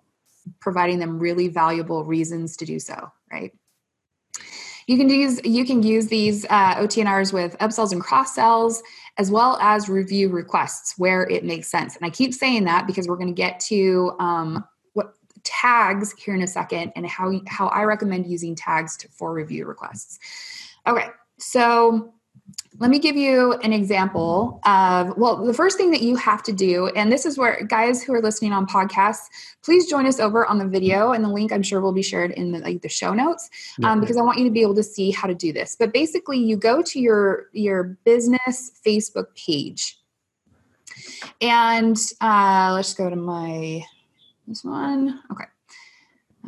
[0.61, 3.53] providing them really valuable reasons to do so, right?
[4.87, 8.83] You can use you can use these uh, OTNRs with upsells and cross sells,
[9.19, 11.97] as well as review requests where it makes sense.
[11.97, 16.35] And I keep saying that because we're going to get to um, what tags here
[16.35, 20.19] in a second, and how how I recommend using tags to, for review requests.
[20.87, 22.15] Okay, so
[22.81, 26.53] let me give you an example of well the first thing that you have to
[26.53, 29.27] do and this is where guys who are listening on podcasts
[29.63, 32.31] please join us over on the video and the link i'm sure will be shared
[32.33, 33.51] in the, like the show notes
[33.85, 35.77] um, because i want you to be able to see how to do this.
[35.79, 39.99] But basically you go to your your business facebook page.
[41.41, 43.83] And uh, let's go to my
[44.47, 45.21] this one.
[45.31, 45.45] Okay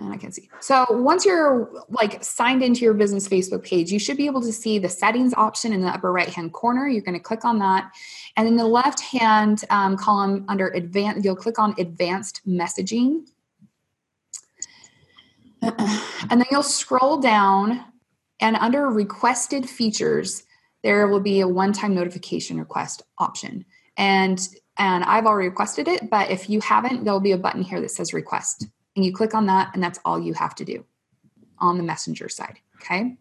[0.01, 0.49] and I can see.
[0.61, 4.53] So once you're like signed into your business Facebook page, you should be able to
[4.53, 6.89] see the settings option in the upper right hand corner.
[6.89, 7.91] You're going to click on that.
[8.37, 13.27] And in the left hand um, column under advanced, you'll click on advanced messaging.
[15.63, 17.85] And then you'll scroll down
[18.41, 20.45] and under requested features,
[20.83, 23.67] there will be a one-time notification request option.
[23.97, 24.41] And
[24.79, 27.91] and I've already requested it, but if you haven't, there'll be a button here that
[27.91, 28.67] says request
[29.01, 30.85] and you click on that and that's all you have to do
[31.59, 33.17] on the messenger side okay?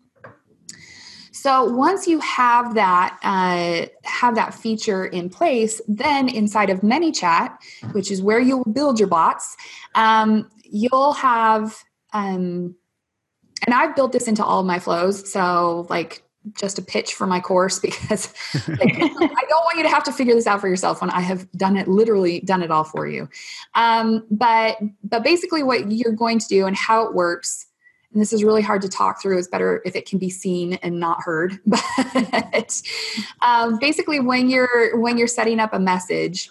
[1.32, 7.56] So once you have that uh, have that feature in place then inside of manychat
[7.94, 9.56] which is where you'll build your bots
[9.96, 11.78] um, you'll have
[12.12, 12.76] um,
[13.66, 17.28] and i've built this into all of my flows so like just a pitch for
[17.28, 18.34] my course because
[18.68, 21.22] like, I don't want you to have to figure this out for yourself when I
[21.22, 23.30] have done it literally done it all for you.
[23.76, 27.68] Um, but but basically what you're going to do and how it works
[28.12, 30.74] and this is really hard to talk through it's better if it can be seen
[30.82, 32.82] and not heard but
[33.42, 36.50] um, basically when you're when you're setting up a message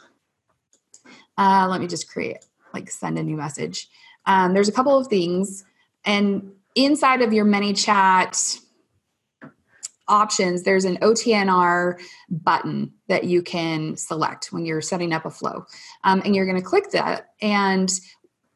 [1.36, 3.88] uh, let me just create like send a new message
[4.26, 5.64] um, there's a couple of things
[6.04, 8.60] and inside of your ManyChat
[10.08, 15.64] options, there's an OTNR button that you can select when you're setting up a flow.
[16.04, 17.30] Um, and you're going to click that.
[17.40, 17.90] And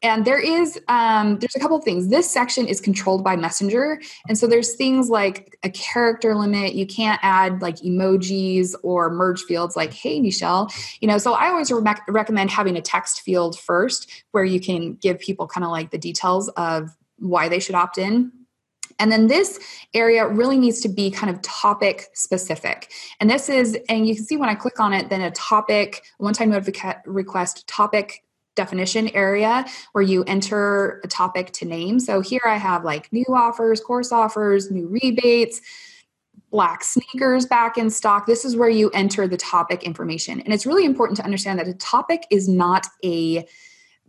[0.03, 3.99] and there is um, there's a couple of things this section is controlled by messenger
[4.27, 9.41] and so there's things like a character limit you can't add like emojis or merge
[9.43, 13.57] fields like hey michelle you know so i always re- recommend having a text field
[13.57, 17.75] first where you can give people kind of like the details of why they should
[17.75, 18.31] opt in
[18.99, 19.59] and then this
[19.93, 22.91] area really needs to be kind of topic specific.
[23.19, 26.03] And this is, and you can see when I click on it, then a topic,
[26.17, 28.23] one time notification request topic
[28.55, 31.99] definition area where you enter a topic to name.
[31.99, 35.61] So here I have like new offers, course offers, new rebates,
[36.51, 38.27] black sneakers back in stock.
[38.27, 40.39] This is where you enter the topic information.
[40.41, 43.47] And it's really important to understand that a topic is not a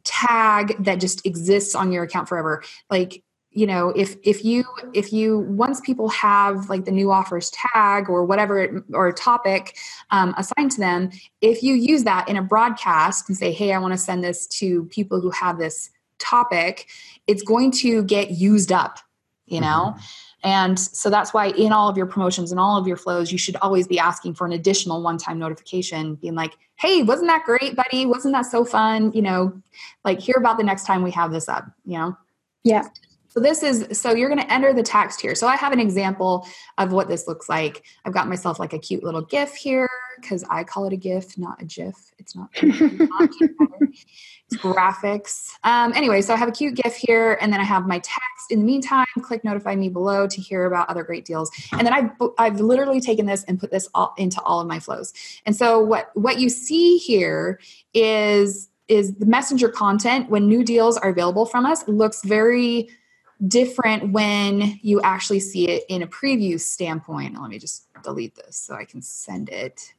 [0.04, 2.62] tag that just exists on your account forever.
[2.90, 3.23] Like
[3.54, 8.10] you know if if you if you once people have like the new offers tag
[8.10, 9.76] or whatever or topic
[10.10, 13.78] um, assigned to them if you use that in a broadcast and say hey i
[13.78, 16.88] want to send this to people who have this topic
[17.26, 18.98] it's going to get used up
[19.46, 19.94] you know?
[19.94, 20.48] Mm-hmm.
[20.48, 23.38] and so that's why in all of your promotions and all of your flows you
[23.38, 27.44] should always be asking for an additional one time notification being like hey wasn't that
[27.44, 28.04] great buddy?
[28.04, 29.12] Wasn't that so fun?
[29.12, 29.62] You know
[30.04, 32.16] like hear about the next time we have this up you know?
[32.64, 32.88] Yeah
[33.34, 35.34] So this is so you're going to enter the text here.
[35.34, 36.46] So I have an example
[36.78, 37.82] of what this looks like.
[38.04, 39.88] I've got myself like a cute little GIF here
[40.20, 41.96] because I call it a GIF, not a GIF.
[42.18, 42.50] It's not.
[42.62, 45.48] it's graphics.
[45.64, 48.52] Um, anyway, so I have a cute GIF here, and then I have my text.
[48.52, 51.50] In the meantime, click notify me below to hear about other great deals.
[51.72, 54.78] And then I've I've literally taken this and put this all into all of my
[54.78, 55.12] flows.
[55.44, 57.58] And so what what you see here
[57.94, 62.88] is is the messenger content when new deals are available from us looks very
[63.46, 67.40] different when you actually see it in a preview standpoint.
[67.40, 69.92] Let me just delete this so I can send it.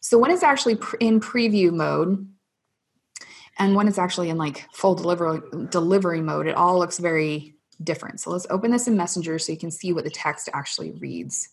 [0.00, 2.26] So when it's actually in preview mode
[3.58, 8.20] and when it's actually in like full delivery delivery mode, it all looks very different.
[8.20, 11.48] So let's open this in Messenger so you can see what the text actually reads.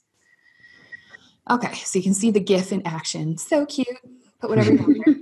[1.49, 3.37] Okay, so you can see the GIF in action.
[3.37, 3.87] So cute.
[4.39, 5.17] Put whatever you want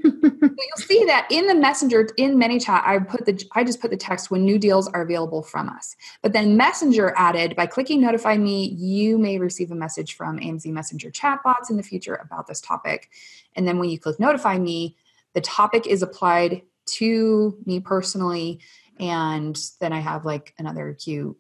[0.66, 3.98] you'll see that in the messenger in ManyChat, I put the I just put the
[3.98, 5.96] text when new deals are available from us.
[6.22, 10.66] But then Messenger added by clicking notify me, you may receive a message from AMZ
[10.68, 13.10] Messenger chatbots in the future about this topic.
[13.56, 14.96] And then when you click notify me,
[15.34, 18.60] the topic is applied to me personally,
[19.00, 21.38] and then I have like another cute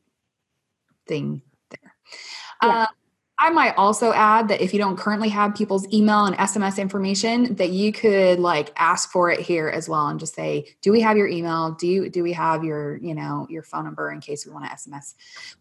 [1.08, 1.96] thing there.
[2.62, 2.70] Yeah.
[2.70, 2.88] Uh,
[3.40, 7.54] I might also add that if you don't currently have people's email and SMS information,
[7.56, 11.02] that you could like ask for it here as well and just say, "Do we
[11.02, 11.72] have your email?
[11.72, 14.66] Do you do we have your you know your phone number in case we want
[14.66, 15.14] to SMS,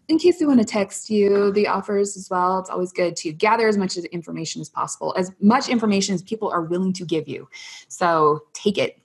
[0.08, 3.32] in case we want to text you the offers as well." It's always good to
[3.32, 7.28] gather as much information as possible, as much information as people are willing to give
[7.28, 7.46] you.
[7.88, 8.98] So take it.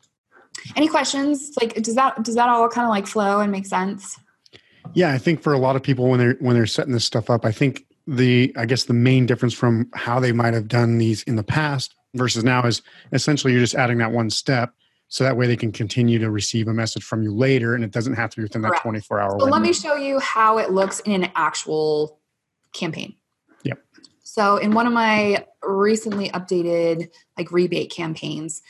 [0.78, 1.52] Any questions?
[1.60, 4.18] Like, does that does that all kind of like flow and make sense?
[4.94, 7.30] Yeah, I think for a lot of people when they're when they're setting this stuff
[7.30, 10.98] up, I think the i guess the main difference from how they might have done
[10.98, 12.82] these in the past versus now is
[13.14, 14.74] essentially you're just adding that one step
[15.08, 17.92] so that way they can continue to receive a message from you later and it
[17.92, 19.52] doesn't have to be within that 24 hour so window.
[19.52, 22.20] let me show you how it looks in an actual
[22.74, 23.14] campaign.
[23.64, 23.80] Yep.
[24.24, 28.62] So in one of my recently updated like rebate campaigns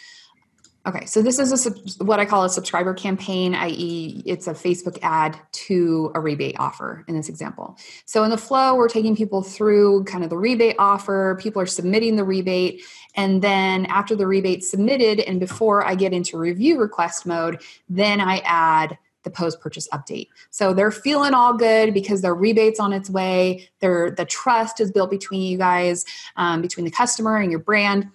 [0.84, 4.98] Okay, so this is a what I call a subscriber campaign, i.e., it's a Facebook
[5.04, 7.78] ad to a rebate offer in this example.
[8.06, 11.38] So in the flow, we're taking people through kind of the rebate offer.
[11.40, 12.82] People are submitting the rebate,
[13.16, 18.20] and then after the rebate submitted, and before I get into review request mode, then
[18.20, 20.30] I add the post purchase update.
[20.50, 23.70] So they're feeling all good because their rebates on its way.
[23.82, 26.06] Their the trust is built between you guys,
[26.38, 28.10] um, between the customer and your brand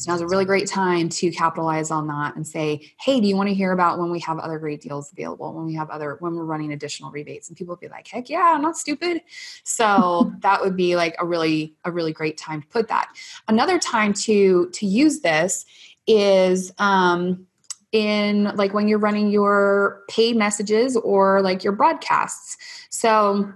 [0.00, 3.36] so now's a really great time to capitalize on that and say, hey, do you
[3.36, 6.16] want to hear about when we have other great deals available, when we have other,
[6.20, 7.48] when we're running additional rebates?
[7.48, 9.20] And people would be like, heck yeah, I'm not stupid.
[9.62, 13.10] So that would be like a really, a really great time to put that.
[13.48, 15.66] Another time to to use this
[16.06, 17.46] is um,
[17.92, 22.56] in like when you're running your paid messages or like your broadcasts.
[22.88, 23.52] So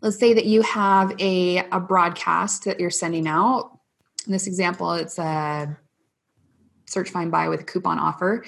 [0.00, 3.79] let's say that you have a, a broadcast that you're sending out
[4.26, 5.76] in this example, it's a
[6.86, 8.44] search find buy with a coupon offer.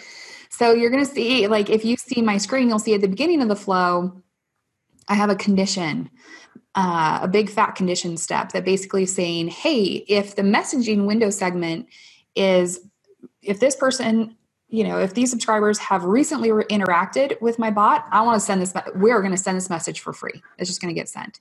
[0.50, 3.08] So you're going to see, like, if you see my screen, you'll see at the
[3.08, 4.22] beginning of the flow,
[5.08, 6.10] I have a condition,
[6.74, 11.30] uh, a big fat condition step that basically is saying, hey, if the messaging window
[11.30, 11.86] segment
[12.34, 12.80] is,
[13.42, 14.36] if this person,
[14.72, 18.62] you know, if these subscribers have recently interacted with my bot, I want to send
[18.62, 20.42] this, we're going to send this message for free.
[20.56, 21.40] It's just going to get sent.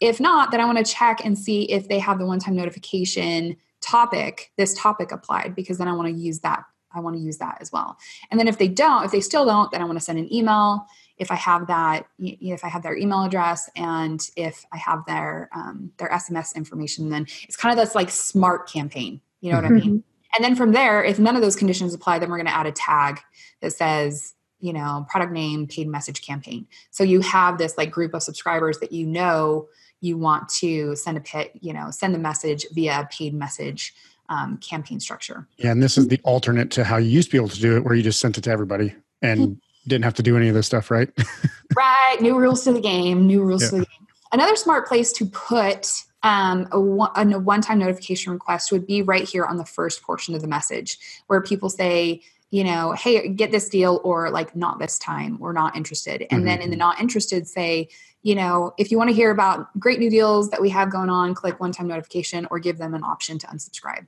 [0.00, 2.56] If not, then I want to check and see if they have the one time
[2.56, 6.64] notification topic, this topic applied, because then I want to use that.
[6.94, 7.98] I want to use that as well.
[8.30, 10.32] And then if they don't, if they still don't, then I want to send an
[10.32, 10.86] email.
[11.18, 15.50] If I have that, if I have their email address and if I have their
[15.54, 19.20] um, their SMS information, then it's kind of this like smart campaign.
[19.42, 19.76] You know what mm-hmm.
[19.76, 20.04] I mean?
[20.34, 22.66] And then from there, if none of those conditions apply, then we're going to add
[22.66, 23.20] a tag
[23.60, 28.14] that says you know product name paid message campaign so you have this like group
[28.14, 29.66] of subscribers that you know
[30.02, 33.94] you want to send a pit, you know, send a message via paid message
[34.28, 35.48] um, campaign structure.
[35.56, 37.76] Yeah, and this is the alternate to how you used to be able to do
[37.76, 39.88] it, where you just sent it to everybody and mm-hmm.
[39.88, 41.08] didn't have to do any of this stuff, right?
[41.76, 42.16] right.
[42.20, 43.26] New rules to the game.
[43.26, 43.68] New rules yeah.
[43.68, 44.06] to the game.
[44.32, 49.28] Another smart place to put um, a, one, a one-time notification request would be right
[49.28, 53.50] here on the first portion of the message, where people say, you know, hey, get
[53.50, 56.44] this deal, or like not this time, we're not interested, and mm-hmm.
[56.44, 57.88] then in the not interested, say,
[58.22, 61.10] you know, if you want to hear about great new deals that we have going
[61.10, 64.06] on, click one time notification or give them an option to unsubscribe.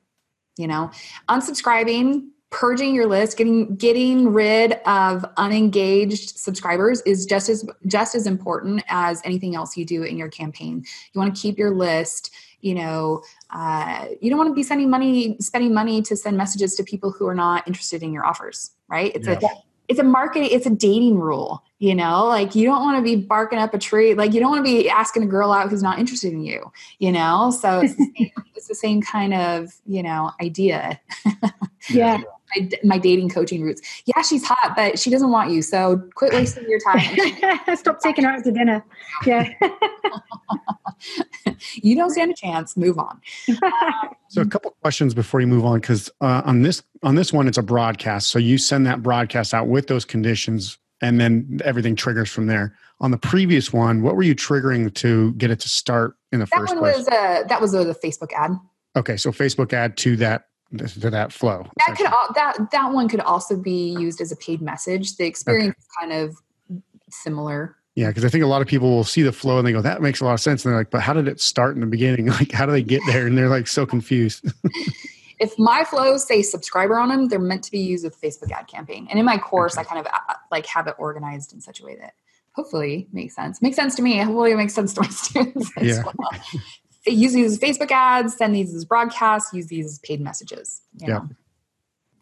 [0.57, 0.93] You know,
[1.29, 8.29] unsubscribing, purging your list, getting getting rid of unengaged subscribers is just as just as
[8.29, 10.85] important as anything else you do in your campaign.
[11.13, 12.31] You want to keep your list
[12.61, 16.77] you know uh, you don't want to be sending money spending money to send messages
[16.77, 19.11] to people who are not interested in your offers right?
[19.17, 19.39] It's yeah.
[19.43, 19.49] a
[19.89, 22.25] it's a marketing it's a dating rule you know?
[22.27, 24.73] Like you don't want to be barking up a tree like you don't want to
[24.73, 27.51] be asking a girl out who's not interested in you you know?
[27.51, 31.01] So it's the same, it's the same kind of you know idea.
[31.91, 32.23] Yeah
[32.57, 33.83] my, my, dating coaching roots.
[34.07, 37.77] Yeah she's hot but she doesn't want you so quit wasting your time.
[37.77, 38.85] Stop taking her out to dinner.
[39.27, 39.49] Yeah.
[41.83, 42.77] You don't stand a chance.
[42.77, 43.21] Move on.
[44.29, 47.47] So a couple questions before you move on because uh, on this on this one
[47.47, 48.31] it's a broadcast.
[48.31, 52.77] So you send that broadcast out with those conditions and then everything triggers from there.
[52.99, 56.47] On the previous one, what were you triggering to get it to start in the
[56.47, 56.97] that first one place?
[56.97, 58.53] Was a, that was a, the Facebook ad.
[58.97, 60.47] Okay, so Facebook ad to that
[60.79, 61.67] to that flow.
[61.87, 65.17] That could that that one could also be used as a paid message.
[65.17, 65.79] The experience okay.
[65.79, 66.37] is kind of
[67.11, 67.77] similar.
[67.95, 69.81] Yeah, because I think a lot of people will see the flow and they go,
[69.81, 71.81] "That makes a lot of sense." And they're like, "But how did it start in
[71.81, 72.27] the beginning?
[72.31, 74.45] Like, how do they get there?" And they're like so confused.
[75.39, 78.67] if my flows say subscriber on them, they're meant to be used with Facebook ad
[78.67, 79.07] campaign.
[79.11, 81.85] And in my course, I kind of uh, like have it organized in such a
[81.85, 82.15] way that
[82.55, 83.61] hopefully makes sense.
[83.61, 84.19] Makes sense to me.
[84.19, 86.03] Hopefully it makes sense to my students as yeah.
[86.05, 86.31] well.
[87.07, 90.83] Use these as Facebook ads, send these as broadcasts, use these as paid messages.
[90.99, 91.09] yeah.
[91.09, 91.29] Know?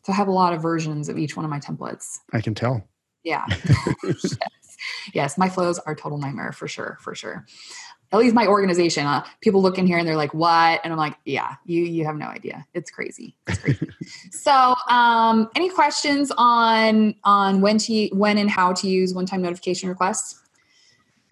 [0.04, 2.18] So I have a lot of versions of each one of my templates.
[2.32, 2.82] I can tell.
[3.22, 3.46] Yeah.
[4.04, 4.36] yes.
[5.14, 7.46] yes, my flows are total nightmare for sure, for sure
[8.12, 10.98] at least my organization uh, people look in here and they're like what and i'm
[10.98, 13.88] like yeah you you have no idea it's crazy it's crazy
[14.30, 19.42] so um, any questions on on when to when and how to use one time
[19.42, 20.40] notification requests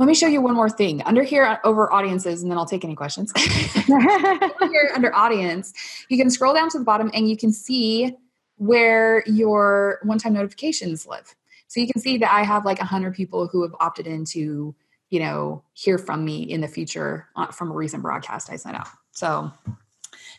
[0.00, 1.02] let me show you one more thing.
[1.02, 3.32] Under here uh, over audiences and then i'll take any questions.
[3.36, 5.74] Here under audience
[6.08, 8.16] you can scroll down to the bottom and you can see
[8.56, 11.34] where your one time notifications live.
[11.68, 14.74] So you can see that i have like 100 people who have opted into
[15.10, 18.76] you know, hear from me in the future uh, from a recent broadcast I sent
[18.76, 18.88] out.
[19.10, 19.52] So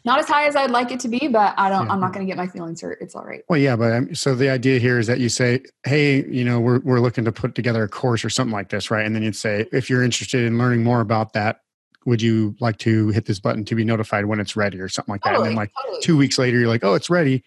[0.03, 1.91] not as high as I'd like it to be, but I don't, yeah.
[1.91, 2.97] I'm not going to get my feelings hurt.
[3.01, 3.43] It's all right.
[3.49, 6.59] Well, yeah, but um, so the idea here is that you say, Hey, you know,
[6.59, 8.89] we're, we're looking to put together a course or something like this.
[8.89, 9.05] Right.
[9.05, 11.61] And then you'd say, if you're interested in learning more about that,
[12.05, 15.13] would you like to hit this button to be notified when it's ready or something
[15.13, 15.31] like that?
[15.31, 16.01] Totally, and then like totally.
[16.01, 17.43] two weeks later, you're like, Oh, it's ready.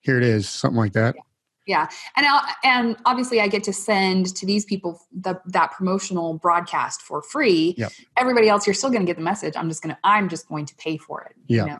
[0.00, 0.48] Here it is.
[0.48, 1.14] Something like that.
[1.16, 1.22] Yeah
[1.66, 6.34] yeah and I'll, and obviously i get to send to these people the, that promotional
[6.34, 7.92] broadcast for free yep.
[8.16, 10.48] everybody else you're still going to get the message i'm just going to i'm just
[10.48, 11.78] going to pay for it yeah you know,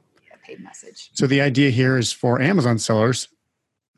[0.50, 1.10] paid message.
[1.14, 3.28] So the idea here is for amazon sellers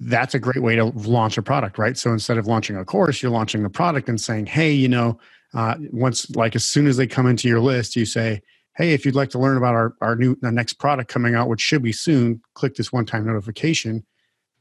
[0.00, 1.96] that's a great way to launch a product right?
[1.96, 5.18] So instead of launching a course you're launching the product and saying hey you know
[5.54, 8.40] uh, once like as soon as they come into your list you say
[8.76, 11.48] hey if you'd like to learn about our, our new our next product coming out
[11.48, 14.04] which should be soon click this one time notification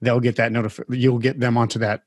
[0.02, 2.04] they'll get that notif- you'll get them onto that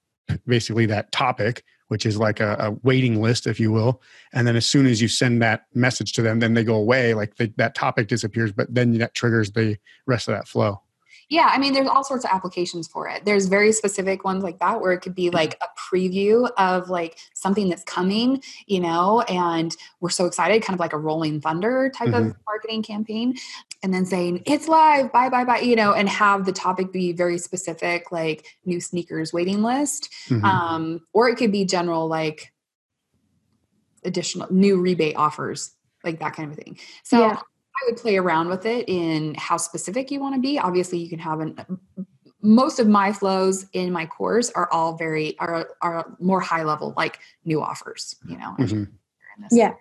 [0.47, 4.01] basically that topic which is like a, a, waiting list if you will
[4.33, 7.15] and then as soon as you send that message to them then they go away
[7.15, 9.77] like the, that topic disappears but then that triggers the
[10.07, 10.81] rest of that flow
[11.31, 13.25] yeah, I mean, there's all sorts of applications for it.
[13.25, 17.19] There's very specific ones like that where it could be like a preview of like
[17.33, 21.91] something that's coming, you know, and we're so excited, kind of like a rolling thunder
[21.95, 22.29] type mm-hmm.
[22.29, 23.35] of marketing campaign.
[23.85, 27.13] And then saying, it's live, bye, bye, bye, you know, and have the topic be
[27.13, 30.11] very specific, like new sneakers waiting list.
[30.29, 30.45] Mm-hmm.
[30.45, 32.51] Um, or it could be general, like
[34.03, 35.71] additional new rebate offers,
[36.03, 36.79] like that kind of thing.
[37.03, 37.41] So, yeah
[37.77, 40.59] I would play around with it in how specific you want to be.
[40.59, 41.57] Obviously, you can have an
[42.41, 46.95] most of my flows in my course are all very are are more high level,
[46.97, 48.15] like new offers.
[48.29, 48.55] You know.
[48.59, 48.85] Mm-hmm.
[49.51, 49.75] Yeah.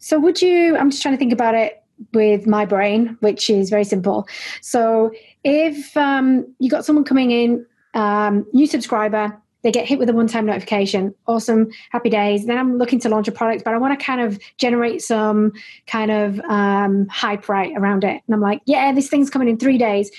[0.00, 0.76] So would you?
[0.76, 4.26] I'm just trying to think about it with my brain, which is very simple.
[4.60, 10.10] So if um, you got someone coming in, um, new subscriber, they get hit with
[10.10, 13.78] a one-time notification awesome happy days then i'm looking to launch a product but i
[13.78, 15.52] want to kind of generate some
[15.86, 19.56] kind of um, hype right around it and i'm like yeah this thing's coming in
[19.56, 20.10] three days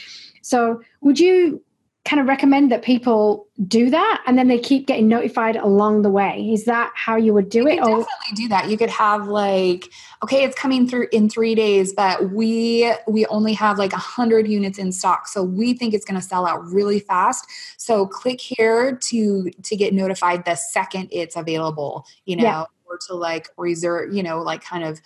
[0.42, 1.64] so would you
[2.06, 6.10] kind of recommend that people do that and then they keep getting notified along the
[6.10, 6.52] way.
[6.54, 8.70] Is that how you would do you it or definitely do that.
[8.70, 9.92] You could have like
[10.24, 14.48] okay it's coming through in three days but we we only have like a hundred
[14.48, 17.48] units in stock so we think it's going to sell out really fast.
[17.78, 22.66] So click here to to get notified the second it's available you know yeah.
[22.86, 25.02] or to like reserve you know like kind of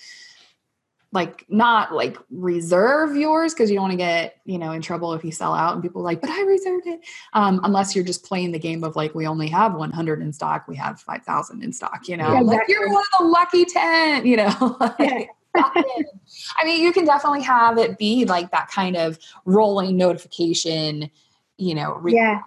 [1.11, 5.13] like not like reserve yours because you don't want to get you know in trouble
[5.13, 6.99] if you sell out and people like but i reserved it.
[7.33, 10.67] Um, unless you're just playing the game of like we only have 100 in stock
[10.67, 12.31] we have 5000 in stock you know?
[12.31, 14.77] Yeah, like you're one of the lucky 10 you know?
[14.99, 21.09] Like, i mean you can definitely have it be like that kind of rolling notification
[21.57, 22.41] you know re- yeah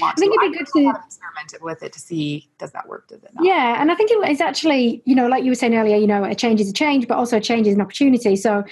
[0.00, 3.22] I think it'd be good to experiment with it to see does that work, does
[3.22, 3.44] it not?
[3.44, 6.06] Yeah, and I think it is actually, you know, like you were saying earlier, you
[6.06, 8.36] know, a change is a change, but also a change is an opportunity.
[8.36, 8.64] So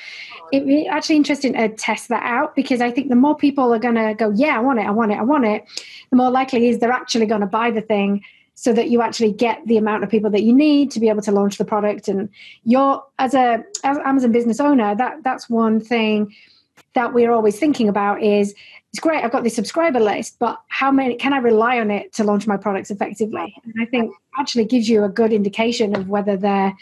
[0.52, 3.78] it'd be actually interesting to test that out because I think the more people are
[3.78, 5.64] going to go, yeah, I want it, I want it, I want it,
[6.10, 8.22] the more likely is they're actually going to buy the thing
[8.54, 11.22] so that you actually get the amount of people that you need to be able
[11.22, 12.28] to launch the product and
[12.64, 16.30] you're as a as amazon business owner that that's one thing
[16.92, 18.54] that we're always thinking about is
[18.92, 22.12] it's great i've got this subscriber list but how many can i rely on it
[22.12, 26.08] to launch my products effectively and i think actually gives you a good indication of
[26.08, 26.74] whether they're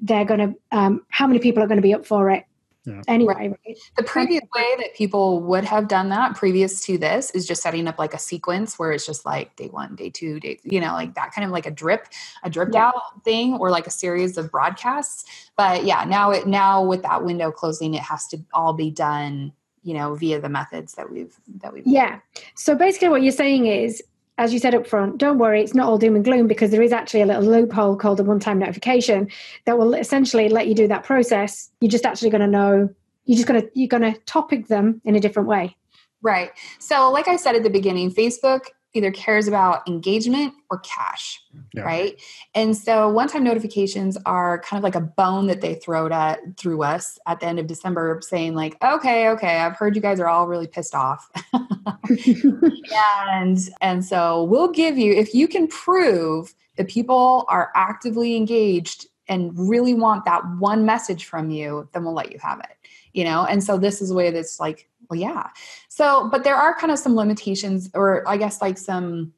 [0.00, 2.44] they're going to um, how many people are going to be up for it
[2.88, 3.02] yeah.
[3.06, 3.78] Anyway, right.
[3.96, 7.86] the previous way that people would have done that previous to this is just setting
[7.86, 10.92] up like a sequence where it's just like day one, day two, day, you know,
[10.92, 12.08] like that kind of like a drip,
[12.44, 12.86] a dripped yeah.
[12.86, 15.24] out thing or like a series of broadcasts.
[15.56, 19.52] But yeah, now it, now with that window closing, it has to all be done
[19.88, 22.20] you know via the methods that we've that we've yeah
[22.54, 24.02] so basically what you're saying is
[24.38, 26.80] as you said up front, don't worry, it's not all doom and gloom because there
[26.80, 29.28] is actually a little loophole called a one time notification
[29.64, 31.70] that will essentially let you do that process.
[31.80, 32.88] You're just actually going to know,
[33.26, 35.76] you're just going to, you're going to topic them in a different way.
[36.22, 36.52] Right.
[36.78, 38.66] So, like I said at the beginning, Facebook
[38.98, 41.40] either cares about engagement or cash,
[41.72, 41.82] yeah.
[41.82, 42.20] right?
[42.54, 46.82] And so one-time notifications are kind of like a bone that they throw at through
[46.82, 50.28] us at the end of December, saying like, "Okay, okay, I've heard you guys are
[50.28, 51.30] all really pissed off,"
[53.32, 59.06] and and so we'll give you if you can prove that people are actively engaged
[59.28, 62.76] and really want that one message from you, then we'll let you have it.
[63.12, 65.48] You know, and so this is a way that's like well, yeah.
[65.88, 69.32] So, but there are kind of some limitations, or I guess like some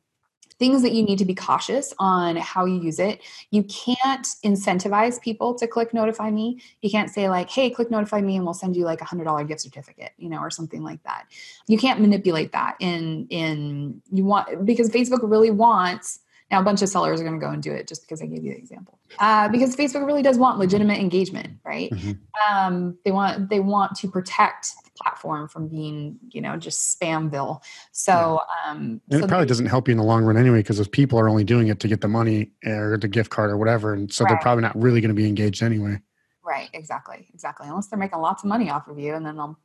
[0.61, 3.23] things that you need to be cautious on how you use it.
[3.51, 6.61] You can't incentivize people to click notify me.
[6.83, 9.45] You can't say like, "Hey, click notify me and we'll send you like a $100
[9.45, 11.25] gift certificate," you know, or something like that.
[11.67, 16.83] You can't manipulate that in in you want because Facebook really wants now, a bunch
[16.83, 18.59] of sellers are going to go and do it just because I gave you the
[18.59, 18.99] example.
[19.21, 21.91] Uh, because Facebook really does want legitimate engagement, right?
[21.93, 22.13] Mm-hmm.
[22.53, 27.63] Um, they want they want to protect the platform from being, you know, just spamville.
[27.93, 28.71] So, yeah.
[28.71, 31.21] um, so it probably doesn't help you in the long run anyway, because those people
[31.21, 34.13] are only doing it to get the money or the gift card or whatever, and
[34.13, 34.31] so right.
[34.31, 36.01] they're probably not really going to be engaged anyway.
[36.43, 36.69] Right.
[36.73, 37.29] Exactly.
[37.33, 37.69] Exactly.
[37.69, 39.57] Unless they're making lots of money off of you, and then they'll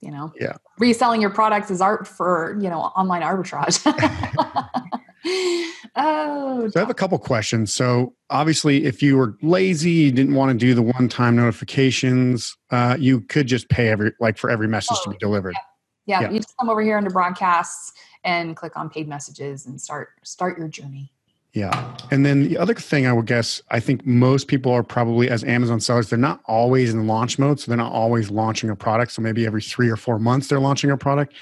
[0.00, 3.82] you know yeah reselling your products as art for you know online arbitrage
[5.24, 7.74] oh, so I have a couple questions.
[7.74, 12.96] So obviously, if you were lazy, you didn't want to do the one-time notifications, uh,
[12.98, 15.54] you could just pay every like for every message oh, to be delivered.
[15.54, 15.60] Yeah.
[16.08, 16.30] Yeah, yeah.
[16.30, 17.92] you just come over here under broadcasts
[18.24, 21.12] and click on paid messages and start start your journey.
[21.52, 21.96] Yeah.
[22.10, 25.42] And then the other thing I would guess, I think most people are probably as
[25.44, 27.58] Amazon sellers, they're not always in launch mode.
[27.58, 29.12] So they're not always launching a product.
[29.12, 31.34] So maybe every three or four months they're launching a product.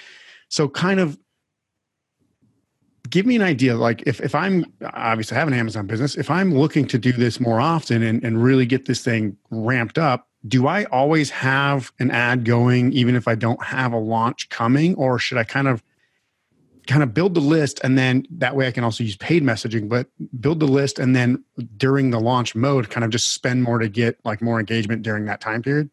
[0.48, 1.18] So kind of
[3.10, 6.16] give me an idea like if, if i'm obviously I have an amazon business.
[6.16, 9.98] If i'm looking to do this more often and, and really get this thing ramped
[9.98, 14.48] up do i always have an ad going even if i don't have a launch
[14.48, 14.94] coming?
[14.96, 15.82] Or should i kind of
[16.86, 19.88] kind of build the list and then that way i can also use paid messaging
[19.88, 20.06] but
[20.38, 21.42] build the list and then
[21.76, 25.24] during the launch mode kind of just spend more to get like more engagement during
[25.24, 25.90] that time period?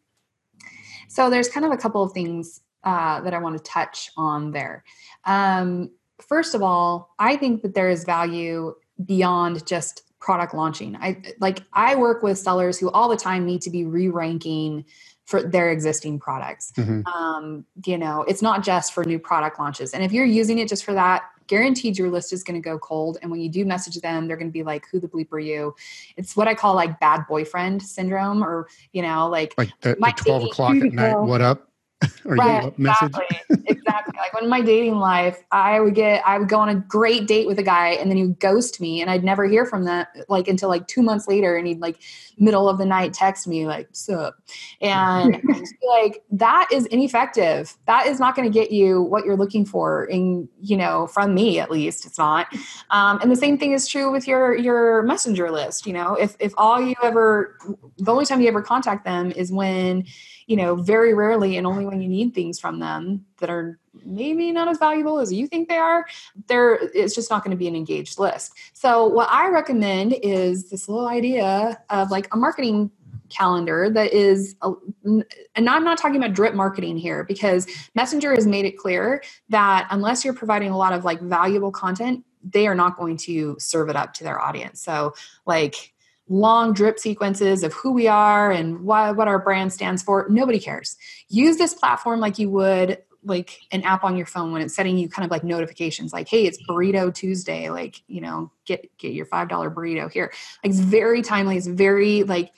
[1.08, 4.52] So there's kind of a couple of things uh, that i want to touch on
[4.52, 4.84] there.
[5.24, 5.90] Um,
[6.20, 10.96] first of all, I think that there is value beyond just product launching.
[10.96, 14.84] I like I work with sellers who all the time need to be re-ranking
[15.26, 16.72] for their existing products.
[16.76, 17.06] Mm-hmm.
[17.06, 19.92] Um, you know, it's not just for new product launches.
[19.94, 22.78] And if you're using it just for that, guaranteed your list is going to go
[22.78, 23.18] cold.
[23.22, 25.38] And when you do message them, they're going to be like, "Who the bleep are
[25.38, 25.74] you?"
[26.16, 30.14] It's what I call like bad boyfriend syndrome, or you know, like like the, the
[30.16, 31.16] twelve o'clock at night.
[31.20, 31.68] What up?
[32.24, 33.26] or right, exactly,
[33.94, 34.18] exactly.
[34.18, 37.26] Like when in my dating life, I would get, I would go on a great
[37.26, 39.84] date with a guy, and then he would ghost me, and I'd never hear from
[39.84, 41.98] that like until like two months later, and he'd like
[42.36, 44.36] middle of the night text me like "sup,"
[44.80, 45.42] and
[45.88, 47.76] like that is ineffective.
[47.86, 51.34] That is not going to get you what you're looking for, in you know, from
[51.34, 52.46] me at least, it's not.
[52.90, 55.86] Um, and the same thing is true with your your messenger list.
[55.86, 57.56] You know, if if all you ever,
[57.98, 60.04] the only time you ever contact them is when
[60.46, 64.52] you know, very rarely and only when you need things from them that are maybe
[64.52, 66.06] not as valuable as you think they are,
[66.48, 68.52] there it's just not going to be an engaged list.
[68.72, 72.90] So what I recommend is this little idea of like a marketing
[73.30, 74.72] calendar that is uh,
[75.04, 79.88] and i'm not talking about drip marketing here because messenger has made it clear that
[79.90, 83.88] unless you're providing a lot of like valuable content they are not going to serve
[83.88, 85.14] it up to their audience so
[85.46, 85.93] like
[86.28, 90.26] long drip sequences of who we are and why, what our brand stands for.
[90.30, 90.96] Nobody cares.
[91.28, 94.98] Use this platform like you would like an app on your phone when it's setting
[94.98, 99.12] you kind of like notifications like hey it's burrito tuesday like you know get get
[99.12, 100.32] your five dollar burrito here.
[100.62, 101.56] Like it's very timely.
[101.56, 102.52] It's very like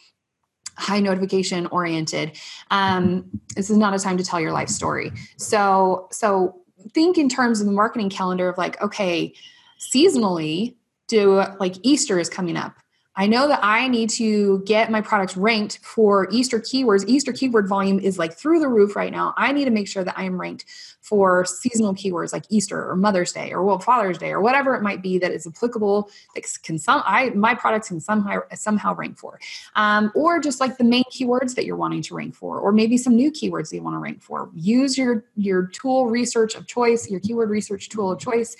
[0.76, 2.36] high notification oriented.
[2.70, 5.12] Um this is not a time to tell your life story.
[5.36, 6.60] So so
[6.92, 9.32] think in terms of the marketing calendar of like okay
[9.78, 10.74] seasonally
[11.08, 12.74] do like easter is coming up
[13.18, 17.04] I know that I need to get my products ranked for Easter keywords.
[17.06, 19.32] Easter keyword volume is like through the roof right now.
[19.38, 20.66] I need to make sure that I am ranked
[21.00, 24.82] for seasonal keywords like Easter or Mother's Day or well Father's Day or whatever it
[24.82, 29.16] might be that is applicable that can some I my products can somehow somehow rank
[29.16, 29.40] for,
[29.76, 32.98] um, or just like the main keywords that you're wanting to rank for, or maybe
[32.98, 34.50] some new keywords that you want to rank for.
[34.54, 38.56] Use your your tool research of choice, your keyword research tool of choice,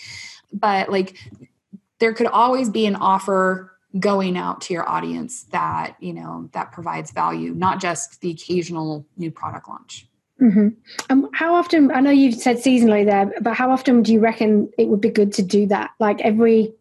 [0.52, 1.18] but like
[1.98, 6.72] there could always be an offer going out to your audience that you know that
[6.72, 10.06] provides value not just the occasional new product launch.
[10.40, 10.68] Mm-hmm.
[11.08, 14.70] um, how often i know you've said seasonally there but how often do you reckon
[14.76, 15.92] it would be good to do that?
[15.98, 16.74] Like every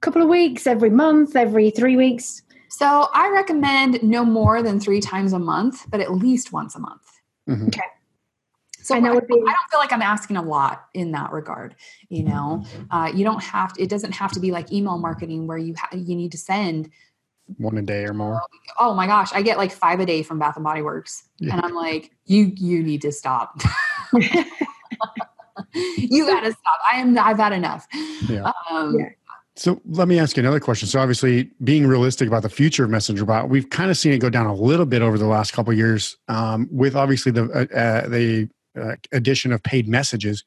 [0.00, 2.42] couple of weeks every month every three weeks?
[2.70, 6.80] So i recommend no more than three times a month but at least once a
[6.80, 7.02] month.
[7.48, 7.68] Mm-hmm.
[7.68, 7.82] okay
[8.82, 11.74] so I, I, be- I, don't feel like I'm asking a lot in that regard.
[12.08, 15.46] You know, uh, you don't have to, it doesn't have to be like email marketing
[15.46, 16.90] where you ha- you need to send
[17.56, 18.40] one a day or more.
[18.78, 21.54] Oh, my gosh, I get like five a day from Bath and Body Works, yeah.
[21.54, 23.60] and I'm like, you you need to stop.
[24.12, 24.28] you
[26.26, 26.78] got to stop.
[26.90, 27.18] I am.
[27.18, 27.86] I've had enough.
[28.28, 28.52] Yeah.
[28.70, 29.08] Um, yeah.
[29.56, 30.86] So let me ask you another question.
[30.86, 34.18] So obviously, being realistic about the future of Messenger Bot, we've kind of seen it
[34.18, 37.76] go down a little bit over the last couple years, um, with obviously the uh,
[37.76, 38.48] uh, the
[38.78, 40.44] uh, addition of paid messages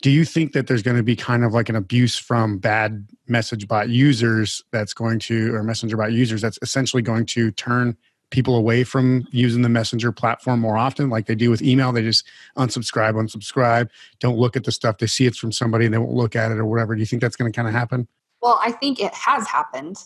[0.00, 3.08] do you think that there's going to be kind of like an abuse from bad
[3.26, 7.96] message bot users that's going to or messenger bot users that's essentially going to turn
[8.30, 11.92] people away from using the messenger platform more often like they do with email?
[11.92, 12.24] They just
[12.56, 13.88] unsubscribe unsubscribe
[14.20, 16.52] don't look at the stuff they see it's from somebody and they won't look at
[16.52, 16.94] it or whatever.
[16.94, 18.06] Do you think that's going to kind of happen?
[18.40, 19.96] Well i think it has happened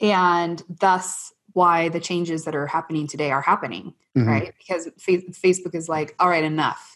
[0.00, 4.28] and thus why the changes that are happening today are happening mm-hmm.
[4.28, 4.54] right?
[4.58, 6.91] Because facebook is like all right enough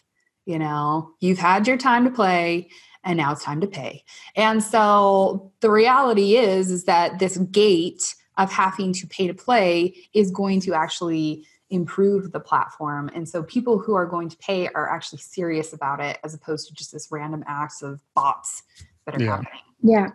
[0.47, 2.69] you know you've had your time to play
[3.03, 4.03] and now it's time to pay.
[4.35, 9.95] And so the reality is is that this gate of having to pay to play
[10.13, 13.09] is going to actually improve the platform.
[13.13, 16.67] And so people who are going to pay are actually serious about it as opposed
[16.67, 18.63] to just this random acts of bots
[19.05, 19.31] that are yeah.
[19.31, 19.61] happening.
[19.81, 20.07] Yeah.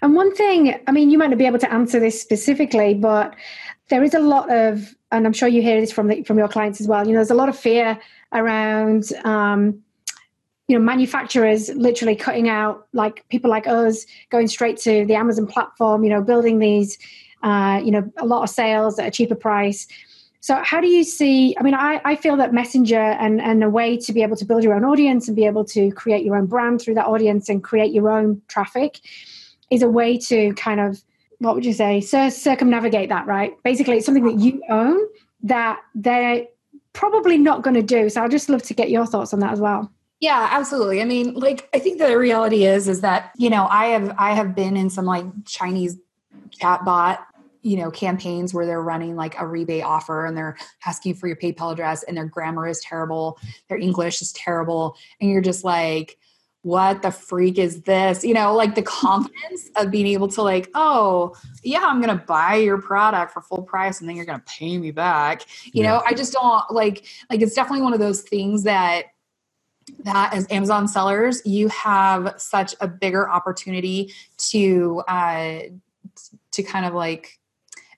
[0.00, 3.34] And one thing, I mean, you might not be able to answer this specifically, but
[3.92, 6.48] there is a lot of, and I'm sure you hear this from the, from your
[6.48, 7.06] clients as well.
[7.06, 8.00] You know, there's a lot of fear
[8.32, 9.82] around, um,
[10.66, 15.46] you know, manufacturers literally cutting out like people like us going straight to the Amazon
[15.46, 16.04] platform.
[16.04, 16.96] You know, building these,
[17.42, 19.86] uh, you know, a lot of sales at a cheaper price.
[20.40, 21.54] So, how do you see?
[21.60, 24.46] I mean, I, I feel that Messenger and, and a way to be able to
[24.46, 27.50] build your own audience and be able to create your own brand through that audience
[27.50, 29.00] and create your own traffic
[29.70, 31.02] is a way to kind of
[31.42, 32.00] what would you say?
[32.00, 33.52] Cir- circumnavigate that right?
[33.62, 34.98] Basically it's something that you own
[35.42, 36.46] that they're
[36.92, 38.08] probably not going to do.
[38.08, 39.90] So i'd just love to get your thoughts on that as well.
[40.20, 41.02] Yeah absolutely.
[41.02, 44.32] I mean like i think the reality is is that you know i have i
[44.32, 45.98] have been in some like chinese
[46.60, 47.18] chatbot
[47.62, 51.36] you know campaigns where they're running like a rebate offer and they're asking for your
[51.36, 53.38] paypal address and their grammar is terrible
[53.68, 56.18] their english is terrible and you're just like
[56.62, 58.24] what the freak is this?
[58.24, 62.24] You know, like the confidence of being able to, like, oh, yeah, I'm going to
[62.24, 65.42] buy your product for full price and then you're going to pay me back.
[65.64, 65.90] You yeah.
[65.90, 69.06] know, I just don't like, like, it's definitely one of those things that,
[70.04, 75.62] that as Amazon sellers, you have such a bigger opportunity to, uh,
[76.52, 77.40] to kind of like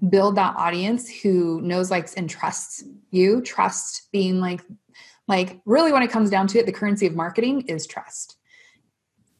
[0.08, 3.42] build that audience who knows, likes, and trusts you.
[3.42, 4.62] Trust being like,
[5.28, 8.38] like really when it comes down to it, the currency of marketing is trust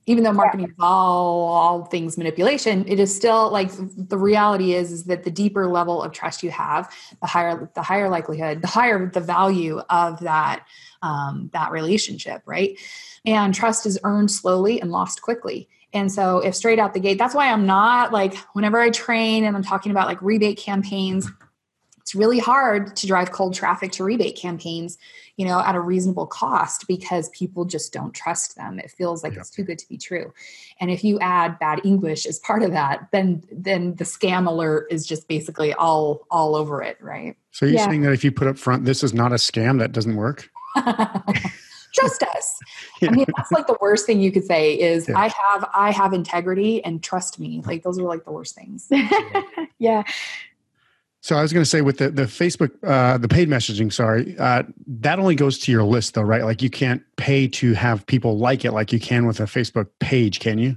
[0.07, 4.92] even though marketing is all all things manipulation it is still like the reality is
[4.92, 8.68] is that the deeper level of trust you have the higher the higher likelihood the
[8.68, 10.64] higher the value of that
[11.02, 12.78] um, that relationship right?
[13.26, 15.68] And trust is earned slowly and lost quickly.
[15.92, 19.44] And so if straight out the gate that's why i'm not like whenever i train
[19.44, 21.30] and i'm talking about like rebate campaigns
[22.05, 24.98] it's really hard to drive cold traffic to rebate campaigns
[25.36, 29.32] you know at a reasonable cost because people just don't trust them it feels like
[29.32, 29.40] yeah.
[29.40, 30.30] it's too good to be true
[30.80, 34.86] and if you add bad english as part of that then then the scam alert
[34.90, 37.86] is just basically all all over it right so you're yeah.
[37.86, 40.50] saying that if you put up front this is not a scam that doesn't work
[41.94, 42.59] trust us
[43.00, 43.09] yeah.
[43.09, 45.18] i mean that's like the worst thing you could say is yeah.
[45.18, 48.88] i have i have integrity and trust me like those are like the worst things
[49.78, 50.02] yeah
[51.25, 54.37] So I was going to say with the the Facebook uh, the paid messaging, sorry,
[54.39, 56.45] uh, that only goes to your list though, right?
[56.45, 59.87] Like you can't pay to have people like it like you can with a Facebook
[60.01, 60.77] page, can you?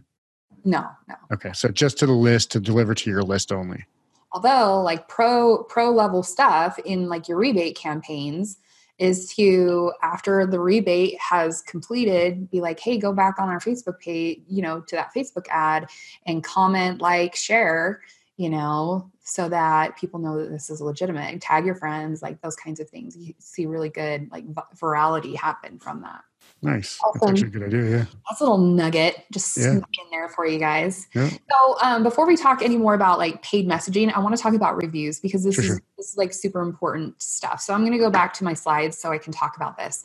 [0.63, 1.15] No, no.
[1.33, 3.83] Okay, so just to the list to deliver to your list only.
[4.31, 8.57] Although, like pro pro level stuff in like your rebate campaigns
[8.99, 13.99] is to after the rebate has completed be like hey go back on our facebook
[13.99, 15.87] page you know to that facebook ad
[16.25, 18.01] and comment like share
[18.37, 22.55] you know so that people know that this is legitimate tag your friends like those
[22.55, 26.21] kinds of things you see really good like virality happen from that
[26.61, 27.19] nice awesome.
[27.19, 29.71] that's actually a good idea yeah that's a little nugget just yeah.
[29.73, 31.29] in there for you guys yeah.
[31.29, 34.53] so um, before we talk any more about like paid messaging i want to talk
[34.53, 35.81] about reviews because this, sure, is, sure.
[35.97, 38.97] this is like super important stuff so i'm going to go back to my slides
[38.97, 40.03] so i can talk about this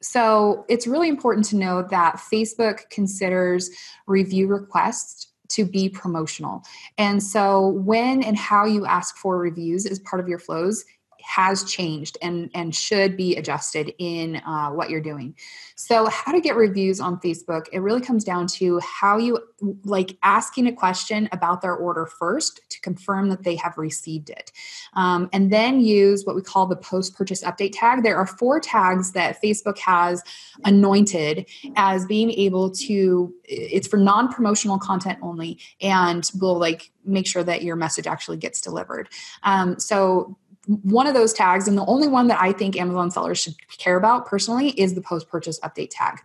[0.00, 3.70] so it's really important to know that facebook considers
[4.06, 6.62] review requests to be promotional.
[6.96, 10.84] And so, when and how you ask for reviews as part of your flows
[11.28, 15.34] has changed and and should be adjusted in uh, what you're doing.
[15.76, 19.38] So how to get reviews on facebook it really comes down to how you
[19.84, 24.52] like asking a question about their order first to confirm that they have received it.
[24.94, 28.02] Um, and then use what we call the post purchase update tag.
[28.02, 30.22] There are four tags that facebook has
[30.64, 37.42] anointed as being able to it's for non-promotional content only and will like make sure
[37.42, 39.08] that your message actually gets delivered.
[39.42, 40.38] Um, so
[40.68, 43.96] one of those tags, and the only one that I think Amazon sellers should care
[43.96, 46.20] about personally, is the post purchase update tag.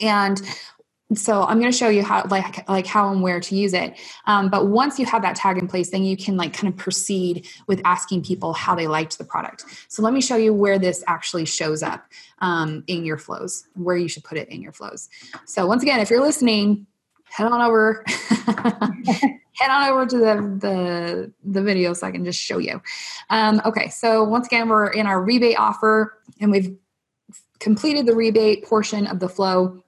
[0.00, 0.40] And
[1.14, 3.98] so I'm going to show you how like like how and where to use it.
[4.26, 6.78] Um, but once you have that tag in place, then you can like kind of
[6.78, 9.64] proceed with asking people how they liked the product.
[9.88, 12.06] So let me show you where this actually shows up
[12.38, 15.08] um, in your flows, where you should put it in your flows.
[15.44, 16.86] So once again, if you're listening,
[17.24, 18.04] head on over
[19.62, 22.82] head on over to the, the, the video so I can just show you.
[23.30, 26.76] Um, okay, so once again, we're in our rebate offer and we've
[27.60, 29.82] completed the rebate portion of the flow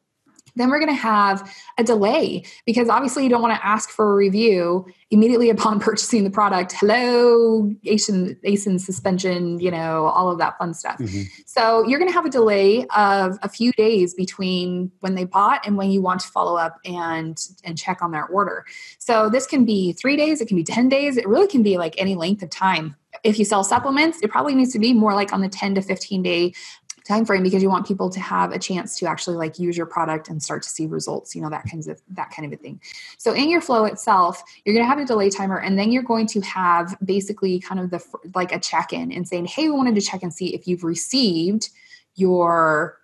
[0.56, 4.12] then we're going to have a delay because obviously you don't want to ask for
[4.12, 6.72] a review immediately upon purchasing the product.
[6.72, 10.98] Hello, ASIN, ASIN suspension, you know, all of that fun stuff.
[10.98, 11.22] Mm-hmm.
[11.46, 15.66] So you're going to have a delay of a few days between when they bought
[15.66, 18.64] and when you want to follow up and and check on their order.
[18.98, 21.78] So this can be three days, it can be 10 days, it really can be
[21.78, 25.14] like any length of time if you sell supplements, it probably needs to be more
[25.14, 26.52] like on the 10 to 15 day
[27.04, 29.86] time frame because you want people to have a chance to actually like use your
[29.86, 32.62] product and start to see results you know that kinds of that kind of a
[32.62, 32.80] thing.
[33.18, 36.02] So in your flow itself you're going to have a delay timer and then you're
[36.02, 38.02] going to have basically kind of the
[38.34, 41.68] like a check-in and saying hey we wanted to check and see if you've received
[42.16, 42.98] your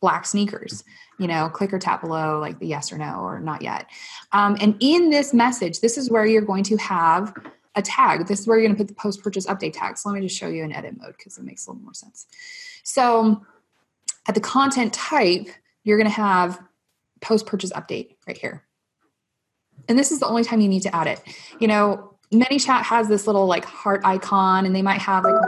[0.00, 0.84] black sneakers
[1.18, 3.86] you know click or tap below like the yes or no or not yet.
[4.32, 7.34] Um, and in this message this is where you're going to have
[7.78, 10.08] a tag this is where you're going to put the post purchase update tag so
[10.08, 12.26] let me just show you in edit mode because it makes a little more sense
[12.82, 13.42] so
[14.28, 15.48] at the content type,
[15.84, 16.60] you're going to have
[17.20, 18.62] post purchase update right here.
[19.88, 21.20] And this is the only time you need to add it.
[21.58, 25.46] You know, ManyChat has this little like heart icon and they might have like a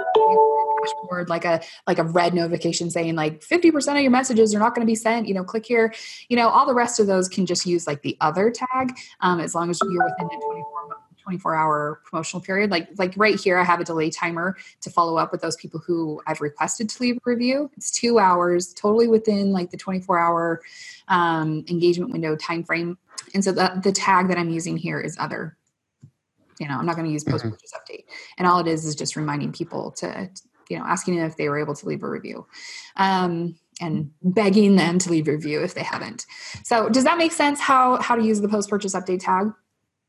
[0.83, 4.75] dashboard like a like a red notification saying like 50% of your messages are not
[4.75, 5.93] going to be sent you know click here
[6.31, 9.41] you know all the rest of those can just use like the other tag um,
[9.41, 10.97] as long as you're within the 24
[11.31, 12.71] 24 hour promotional period.
[12.71, 15.81] Like like right here i have a delay timer to follow up with those people
[15.87, 17.71] who i've requested to leave a review.
[17.77, 20.61] It's two hours totally within like the 24 hour
[21.07, 22.99] um, engagement window time frame
[23.35, 25.57] and so the, the tag that i'm using here is other.
[26.59, 27.93] You know i'm not going to use post purchase mm-hmm.
[27.93, 28.05] update.
[28.37, 30.29] And all it is is just reminding people to
[30.69, 32.45] you know asking them if they were able to leave a review
[32.97, 36.27] um, and begging them to leave a review if they haven't.
[36.65, 39.53] So does that make sense how how to use the post purchase update tag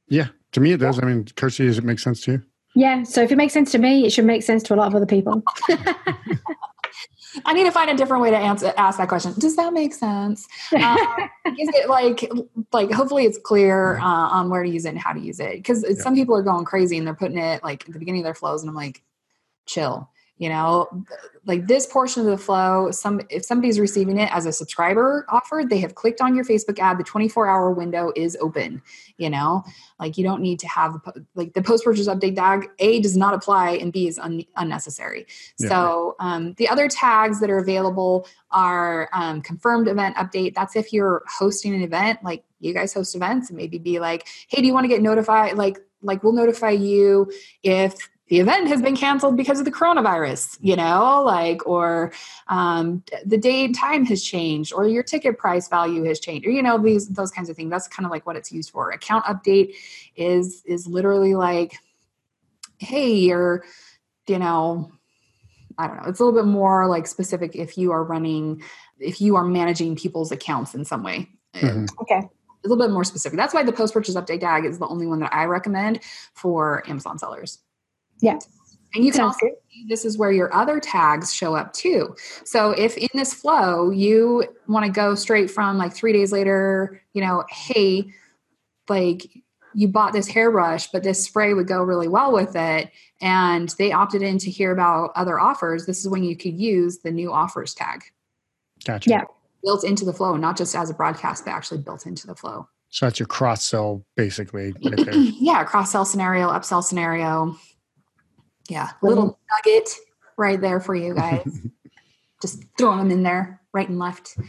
[0.08, 0.99] yeah, to me it does.
[1.02, 2.43] I mean, Kirsty, does it make sense to you?
[2.76, 3.04] Yeah.
[3.04, 4.95] So if it makes sense to me, it should make sense to a lot of
[4.95, 5.43] other people.
[7.45, 9.34] I need to find a different way to answer ask that question.
[9.38, 10.47] Does that make sense?
[10.74, 10.97] Um,
[11.45, 12.30] is it like
[12.74, 15.54] like hopefully it's clear uh, on where to use it and how to use it?
[15.54, 15.95] Because yeah.
[15.95, 18.36] some people are going crazy and they're putting it like at the beginning of their
[18.36, 19.02] flows, and I'm like,
[19.66, 20.11] chill
[20.42, 20.88] you know
[21.46, 25.64] like this portion of the flow some if somebody's receiving it as a subscriber offer
[25.70, 28.82] they have clicked on your facebook ad the 24 hour window is open
[29.22, 29.64] you know?
[30.00, 31.00] Like you don't need to have
[31.36, 35.28] like the post purchase update tag a does not apply and b is un- unnecessary.
[35.60, 35.70] Yeah.
[35.70, 40.56] so um, the other tags that are available are um, confirmed event update.
[40.56, 44.28] That's if you're hosting an event like you guys host events and maybe be like
[44.48, 47.32] hey do you want to get notified like like we'll notify you
[47.64, 47.96] if
[48.32, 52.14] the event has been canceled because of the coronavirus, you know, like, or
[52.48, 56.50] um, the date and time has changed, or your ticket price value has changed, or
[56.50, 57.70] you know, these those kinds of things.
[57.70, 58.90] That's kind of like what it's used for.
[58.92, 59.76] Account update
[60.16, 61.74] is is literally like
[62.78, 63.66] hey, you're,
[64.28, 64.90] you know,
[65.78, 66.10] I don't know.
[66.10, 68.64] It's a little bit more like specific if you are running,
[68.98, 71.28] if you are managing people's accounts in some way.
[71.54, 71.86] Mm-hmm.
[72.02, 72.22] Okay
[72.64, 73.38] a little bit more specific.
[73.38, 76.00] That's why the post purchase update tag is the only one that I recommend
[76.36, 77.58] for Amazon sellers.
[78.22, 78.39] Yeah.
[78.93, 82.15] And you can Sounds also see this is where your other tags show up too.
[82.43, 87.01] So if in this flow you want to go straight from like three days later,
[87.13, 88.11] you know, hey,
[88.89, 89.28] like
[89.74, 92.91] you bought this hairbrush, but this spray would go really well with it,
[93.22, 96.97] and they opted in to hear about other offers, this is when you could use
[96.97, 98.03] the new offers tag.
[98.84, 99.09] Gotcha.
[99.09, 99.24] Yeah
[99.63, 102.67] built into the flow, not just as a broadcast, but actually built into the flow.
[102.89, 104.74] So that's your cross sell basically.
[104.84, 107.55] Right yeah, cross sell scenario, upsell scenario.
[108.72, 109.89] Yeah, little nugget
[110.38, 111.67] right there for you guys.
[112.41, 114.38] just throwing them in there right and left.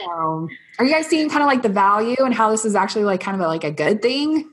[0.00, 0.48] So,
[0.78, 3.20] are you guys seeing kind of like the value and how this is actually like
[3.20, 4.50] kind of a, like a good thing?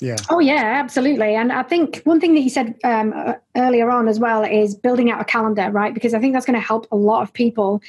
[0.00, 0.16] Yeah.
[0.30, 1.34] Oh, yeah, absolutely.
[1.34, 4.74] And I think one thing that you said um, uh, earlier on as well is
[4.74, 5.92] building out a calendar, right?
[5.92, 7.82] Because I think that's going to help a lot of people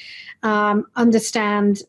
[0.44, 1.82] um, understand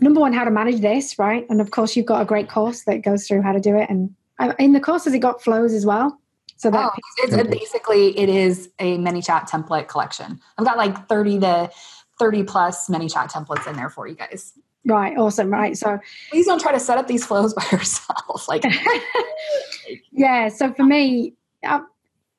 [0.00, 1.46] number one how to manage this, right?
[1.48, 3.88] And of course, you've got a great course that goes through how to do it.
[3.88, 6.20] And uh, in the course, has it got flows as well?
[6.56, 10.40] So that oh, it's basically it is a ManyChat template collection.
[10.58, 11.70] I've got like thirty to
[12.18, 14.54] thirty plus ManyChat templates in there for you guys.
[14.86, 15.50] Right, awesome.
[15.50, 15.76] Right.
[15.76, 15.98] So
[16.30, 18.48] please don't try to set up these flows by yourself.
[18.48, 18.64] Like,
[20.12, 20.48] yeah.
[20.48, 21.34] So for me,
[21.64, 21.80] uh,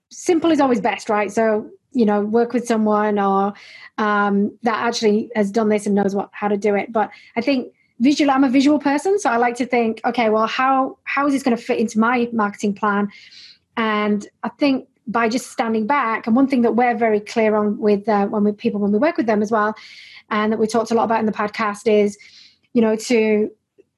[0.10, 1.32] simple is always best, right?
[1.32, 3.54] So, you know, work with someone or
[3.98, 6.92] um, that actually has done this and knows what how to do it.
[6.92, 9.20] But I think visual, I'm a visual person.
[9.20, 12.00] So I like to think, okay, well, how how is this going to fit into
[12.00, 13.10] my marketing plan?
[13.78, 17.78] And I think by just standing back, and one thing that we're very clear on
[17.78, 19.74] with uh, when we people when we work with them as well,
[20.30, 22.18] and that we talked a lot about in the podcast is
[22.78, 23.50] you know, to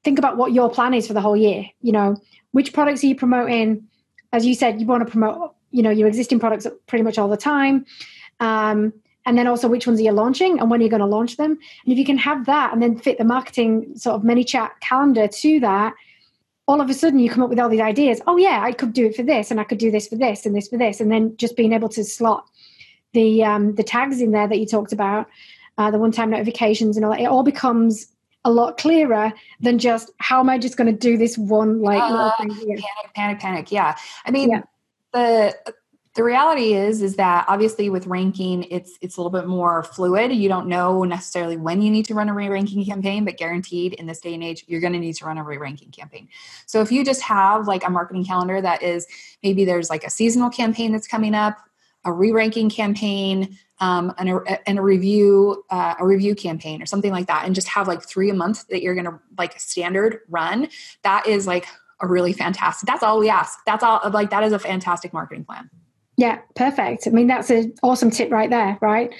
[0.04, 1.66] think about what your plan is for the whole year.
[1.82, 2.16] You know,
[2.52, 3.86] which products are you promoting?
[4.32, 7.28] As you said, you want to promote, you know, your existing products pretty much all
[7.28, 7.84] the time.
[8.40, 8.94] Um,
[9.26, 11.36] and then also which ones are you launching and when are you going to launch
[11.36, 11.50] them?
[11.50, 15.28] And if you can have that and then fit the marketing sort of ManyChat calendar
[15.28, 15.92] to that,
[16.70, 18.20] all of a sudden you come up with all these ideas.
[18.28, 20.46] Oh yeah, I could do it for this, and I could do this for this,
[20.46, 22.46] and this for this, and then just being able to slot
[23.12, 25.26] the um, the tags in there that you talked about,
[25.78, 27.20] uh, the one time notifications and all that.
[27.20, 28.06] It all becomes
[28.44, 32.00] a lot clearer than just how am I just going to do this one like
[32.00, 33.72] uh, Panic, panic, panic.
[33.72, 33.96] Yeah.
[34.24, 34.62] I mean, yeah.
[35.12, 35.74] the
[36.20, 40.30] the reality is is that obviously with ranking it's it's a little bit more fluid.
[40.30, 44.04] You don't know necessarily when you need to run a re-ranking campaign but guaranteed in
[44.04, 46.28] this day and age you're going to need to run a re-ranking campaign.
[46.66, 49.06] So if you just have like a marketing calendar that is
[49.42, 51.56] maybe there's like a seasonal campaign that's coming up
[52.04, 57.12] a re-ranking campaign um, and, a, and a review uh, a review campaign or something
[57.12, 60.68] like that and just have like three a month that you're gonna like standard run
[61.02, 61.64] that is like
[62.02, 63.58] a really fantastic that's all we ask.
[63.64, 65.70] That's all like that is a fantastic marketing plan
[66.20, 67.06] yeah, perfect.
[67.06, 69.10] I mean, that's an awesome tip right there, right?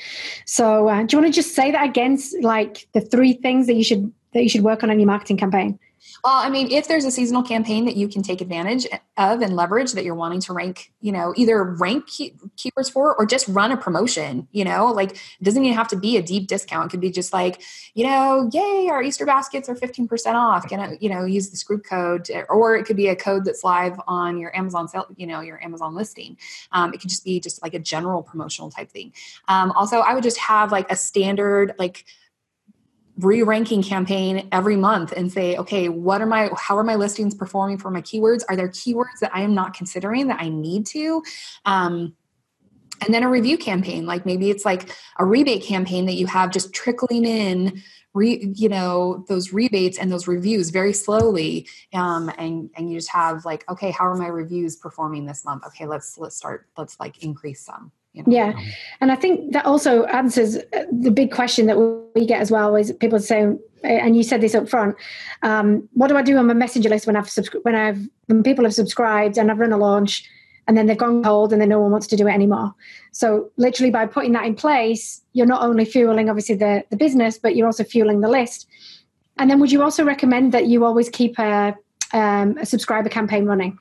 [0.44, 3.72] So, uh, do you want to just say that again, like the three things that
[3.72, 5.78] you should that you should work on in your marketing campaign?
[6.24, 8.86] Well, I mean, if there's a seasonal campaign that you can take advantage
[9.16, 13.14] of and leverage that you're wanting to rank, you know, either rank key- keywords for
[13.16, 16.22] or just run a promotion, you know, like it doesn't even have to be a
[16.22, 16.86] deep discount.
[16.86, 17.62] It could be just like,
[17.94, 20.66] you know, yay, our Easter baskets are 15% off.
[20.68, 24.00] Can you know, use this group code or it could be a code that's live
[24.06, 26.36] on your Amazon, sale, you know, your Amazon listing.
[26.72, 29.12] Um, it could just be just like a general promotional type thing.
[29.48, 32.04] Um, also, I would just have like a standard, like,
[33.20, 37.78] re-ranking campaign every month and say okay what are my how are my listings performing
[37.78, 38.42] for my keywords?
[38.48, 41.22] Are there keywords that i am not considering that i need to?
[41.64, 42.14] Um,
[43.02, 46.50] and then a review campaign like maybe it's like a rebate campaign that you have
[46.50, 47.82] just trickling in
[48.14, 53.10] re, you know those rebates and those reviews very slowly um, and and you just
[53.10, 55.64] have like okay how are my reviews performing this month?
[55.66, 58.32] Okay let's let's start let's like increase some you know?
[58.32, 58.52] Yeah,
[59.00, 61.78] and I think that also answers uh, the big question that
[62.14, 62.74] we get as well.
[62.76, 64.96] Is people saying, and you said this up front.
[65.42, 68.42] Um, what do I do on my messenger list when I've subscri- when I've when
[68.42, 70.28] people have subscribed and I've run a launch,
[70.66, 72.74] and then they've gone cold and then no one wants to do it anymore.
[73.12, 77.38] So literally by putting that in place, you're not only fueling obviously the the business,
[77.38, 78.66] but you're also fueling the list.
[79.38, 81.76] And then would you also recommend that you always keep a
[82.12, 83.78] um, a subscriber campaign running?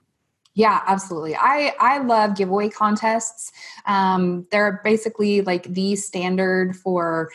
[0.60, 1.38] Yeah, absolutely.
[1.38, 3.53] I I love giveaway contests.
[3.86, 7.32] Um, they're basically like the standard for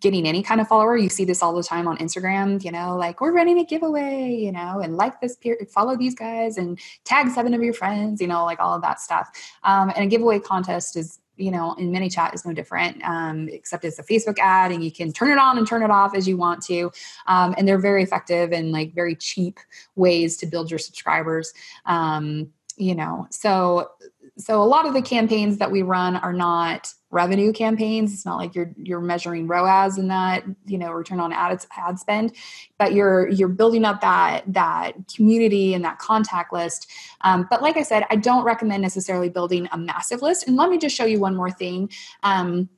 [0.00, 0.96] getting any kind of follower.
[0.96, 4.32] You see this all the time on Instagram, you know, like we're running a giveaway,
[4.32, 8.20] you know, and like this peer, follow these guys and tag seven of your friends,
[8.20, 9.28] you know, like all of that stuff.
[9.64, 13.84] Um, and a giveaway contest is you know, in ManyChat is no different, um, except
[13.84, 16.28] it's a Facebook ad and you can turn it on and turn it off as
[16.28, 16.90] you want to.
[17.26, 19.58] Um, and they're very effective and like very cheap
[19.96, 21.52] ways to build your subscribers.
[21.86, 23.90] Um, you know, so
[24.38, 28.14] so a lot of the campaigns that we run are not revenue campaigns.
[28.14, 31.98] It's not like you're you're measuring ROAS in that you know return on ad ad
[31.98, 32.34] spend,
[32.78, 36.90] but you're you're building up that that community and that contact list.
[37.20, 40.48] Um, but like I said, I don't recommend necessarily building a massive list.
[40.48, 41.90] And let me just show you one more thing
[42.22, 42.70] um,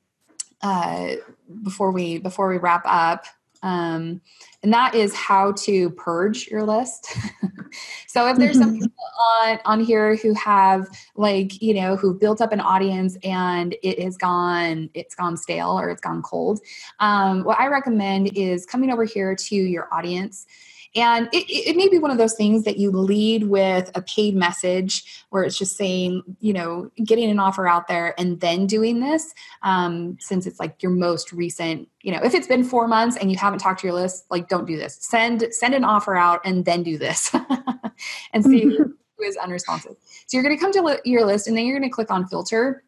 [0.60, 1.14] uh,
[1.62, 3.26] before we before we wrap up.
[3.64, 4.20] Um,
[4.62, 7.16] and that is how to purge your list.
[8.06, 8.82] so if there's some mm-hmm.
[8.82, 9.04] people
[9.42, 10.86] on on here who have
[11.16, 15.70] like you know who built up an audience and it has gone it's gone stale
[15.70, 16.60] or it's gone cold,
[17.00, 20.46] um, what I recommend is coming over here to your audience
[20.94, 24.36] and it, it may be one of those things that you lead with a paid
[24.36, 29.00] message where it's just saying, you know, getting an offer out there and then doing
[29.00, 29.34] this.
[29.62, 33.30] Um, since it's like your most recent, you know, if it's been four months and
[33.32, 34.98] you haven't talked to your list, like don't do this.
[35.00, 37.34] Send send an offer out and then do this
[38.32, 39.96] and see who is unresponsive.
[40.26, 42.26] So you're going to come to your list and then you're going to click on
[42.26, 42.84] filter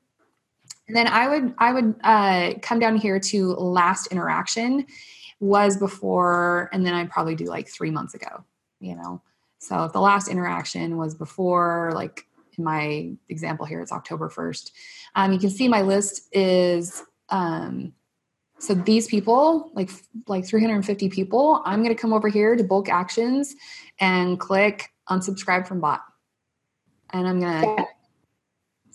[0.89, 4.87] and then I would I would uh, come down here to last interaction,
[5.41, 8.45] was before, and then I'd probably do like three months ago,
[8.81, 9.23] you know.
[9.59, 12.27] So if the last interaction was before, like
[12.57, 14.71] in my example here, it's October 1st,
[15.15, 17.93] um, you can see my list is um,
[18.59, 19.91] so these people, like
[20.27, 23.55] like 350 people, I'm going to come over here to bulk actions
[24.01, 26.03] and click unsubscribe from bot,
[27.11, 27.87] and I'm going to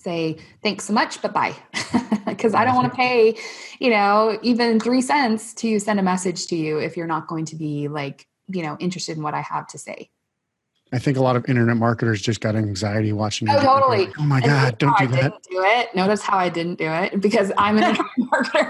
[0.02, 1.56] say thanks so much, but bye.
[2.26, 3.38] because I don't want to pay,
[3.80, 7.46] you know, even three cents to send a message to you if you're not going
[7.46, 10.10] to be like, you know, interested in what I have to say.
[10.94, 13.50] I think a lot of internet marketers just got anxiety watching.
[13.50, 14.08] Oh, totally.
[14.08, 15.22] Like, oh my God, don't do I that.
[15.22, 15.96] Didn't do it.
[15.96, 18.70] Notice how I didn't do it because I'm an internet marketer.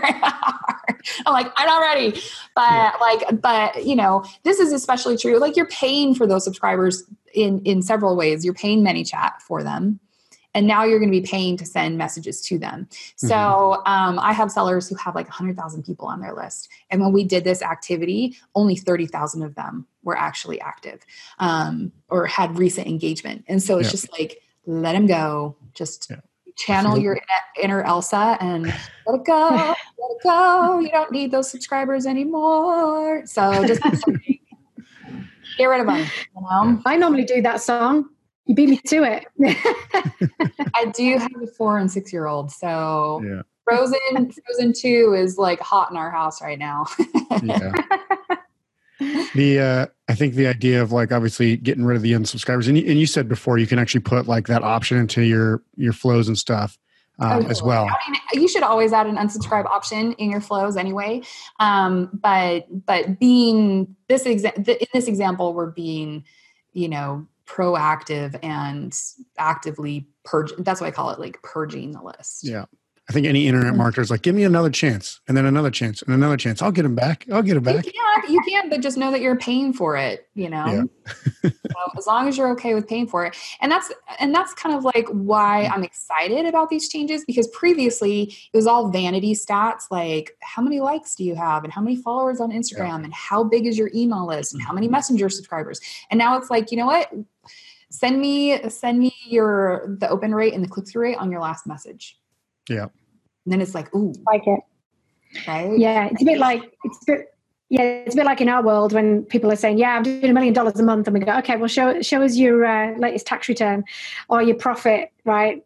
[1.25, 2.11] I'm like, I'm not ready.
[2.53, 2.91] But yeah.
[3.01, 5.39] like, but you know, this is especially true.
[5.39, 7.03] Like you're paying for those subscribers
[7.33, 8.45] in in several ways.
[8.45, 9.99] You're paying ManyChat for them
[10.53, 12.87] and now you're going to be paying to send messages to them.
[13.15, 13.91] So mm-hmm.
[13.91, 16.69] um, I have sellers who have like 100,000 people on their list.
[16.89, 21.05] And when we did this activity, only 30,000 of them were actually active
[21.39, 23.45] um, or had recent engagement.
[23.47, 23.91] And so it's yeah.
[23.91, 25.55] just like, let them go.
[25.73, 26.17] Just yeah.
[26.57, 27.19] channel your
[27.61, 28.65] inner Elsa and
[29.07, 30.79] let it go, let it go.
[30.79, 33.25] You don't need those subscribers anymore.
[33.25, 33.81] So just
[35.57, 36.05] get rid of them.
[36.35, 36.81] You know?
[36.85, 38.09] I normally do that song.
[38.45, 39.25] You beat me to it.
[40.75, 43.41] I do have a four and six year old, so yeah.
[43.63, 46.85] Frozen Frozen Two is like hot in our house right now.
[47.43, 47.71] yeah.
[49.33, 52.77] The uh, I think the idea of like obviously getting rid of the unsubscribers, and
[52.77, 55.93] you, and you said before you can actually put like that option into your your
[55.93, 56.77] flows and stuff.
[57.19, 57.85] Um, oh, as well.
[57.85, 61.21] I mean, you should always add an unsubscribe option in your flows anyway.
[61.59, 66.23] Um, but but being this exa- in this example, we're being
[66.73, 68.97] you know proactive and
[69.37, 70.51] actively purge.
[70.59, 72.43] That's why I call it like purging the list.
[72.43, 72.65] Yeah.
[73.09, 73.77] I think any internet mm.
[73.77, 76.61] marketer is like, give me another chance, and then another chance, and another chance.
[76.61, 77.25] I'll get them back.
[77.29, 77.85] I'll get them back.
[77.85, 80.29] You can, you can, but just know that you're paying for it.
[80.33, 80.87] You know,
[81.43, 81.49] yeah.
[81.49, 84.73] so as long as you're okay with paying for it, and that's and that's kind
[84.73, 85.75] of like why mm.
[85.75, 90.79] I'm excited about these changes because previously it was all vanity stats, like how many
[90.79, 93.03] likes do you have, and how many followers on Instagram, yeah.
[93.05, 94.91] and how big is your email list, and how many mm.
[94.91, 95.81] messenger subscribers,
[96.11, 97.11] and now it's like, you know what?
[97.91, 101.41] Send me send me your the open rate and the click through rate on your
[101.41, 102.17] last message.
[102.69, 102.87] Yeah.
[103.45, 104.13] And then it's like, ooh.
[104.25, 104.61] Like it.
[105.47, 105.77] Right?
[105.77, 106.09] Yeah.
[106.11, 107.27] It's a bit like, it's a bit,
[107.69, 110.25] yeah, it's a bit like in our world when people are saying, "Yeah, I'm doing
[110.25, 112.97] a million dollars a month," and we go, "Okay, well, show show us your uh,
[112.97, 113.85] latest tax return
[114.27, 115.63] or your profit, right?"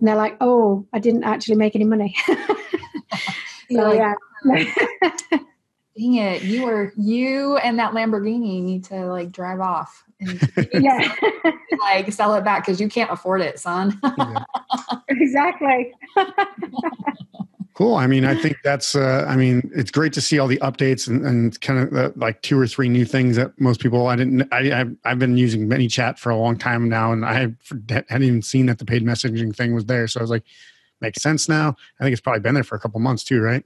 [0.00, 2.16] And they're like, "Oh, I didn't actually make any money."
[3.70, 4.14] so yeah.
[5.96, 6.42] Dang it!
[6.42, 11.14] You were you and that Lamborghini need to like drive off and yeah,
[11.80, 14.00] like sell it back because you can't afford it, son.
[15.08, 15.92] exactly.
[17.74, 17.96] cool.
[17.96, 18.94] I mean, I think that's.
[18.94, 22.12] Uh, I mean, it's great to see all the updates and, and kind of the,
[22.16, 24.06] like two or three new things that most people.
[24.06, 24.48] I didn't.
[24.52, 27.54] I I've, I've been using ManyChat for a long time now, and I
[27.88, 30.06] hadn't even seen that the paid messaging thing was there.
[30.08, 30.44] So I was like,
[31.00, 31.76] makes sense now.
[32.00, 33.64] I think it's probably been there for a couple months too, right?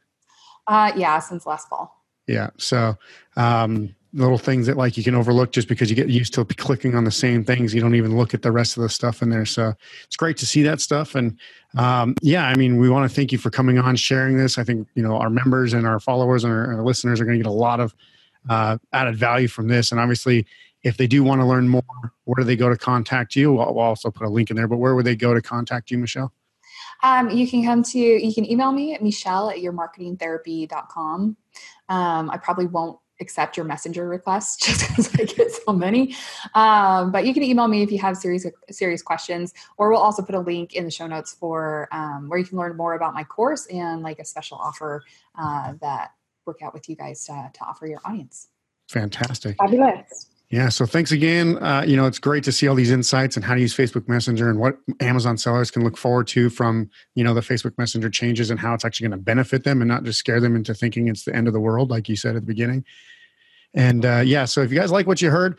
[0.66, 1.97] Uh, yeah, since last fall.
[2.28, 2.50] Yeah.
[2.58, 2.96] So,
[3.36, 6.94] um, little things that like you can overlook just because you get used to clicking
[6.94, 7.74] on the same things.
[7.74, 9.44] You don't even look at the rest of the stuff in there.
[9.44, 9.74] So
[10.04, 11.14] it's great to see that stuff.
[11.14, 11.38] And
[11.76, 14.56] um, yeah i mean we want to thank you for coming on sharing this.
[14.56, 17.36] I think you know our members and our followers and our, our listeners are going
[17.36, 17.94] to get a lot of
[18.48, 19.90] uh, added value from this.
[19.90, 20.46] And obviously
[20.84, 21.82] if they do want to learn more
[22.24, 23.52] where do they go to contact you?
[23.52, 25.90] We'll, we'll also put a link in there but where would they go to contact
[25.90, 26.32] you michelle?
[27.02, 31.36] Um, you can come to you can email me at michelle at yourmarketingtherapy.com
[31.88, 36.14] um, i probably won't accept your messenger requests just because I get so many.
[36.54, 40.22] Um, but you can email me if you have serious serious questions, or we'll also
[40.22, 43.14] put a link in the show notes for um, where you can learn more about
[43.14, 45.02] my course and like a special offer
[45.38, 46.12] uh, that
[46.46, 48.48] work out with you guys to, to offer your audience.
[48.88, 49.56] Fantastic.
[49.58, 50.26] Fabulous.
[50.50, 50.70] Yeah.
[50.70, 51.58] So thanks again.
[51.58, 54.08] Uh, you know, it's great to see all these insights and how to use Facebook
[54.08, 58.08] Messenger and what Amazon sellers can look forward to from, you know, the Facebook Messenger
[58.08, 60.72] changes and how it's actually going to benefit them and not just scare them into
[60.72, 62.82] thinking it's the end of the world, like you said at the beginning.
[63.74, 65.58] And uh, yeah, so if you guys like what you heard,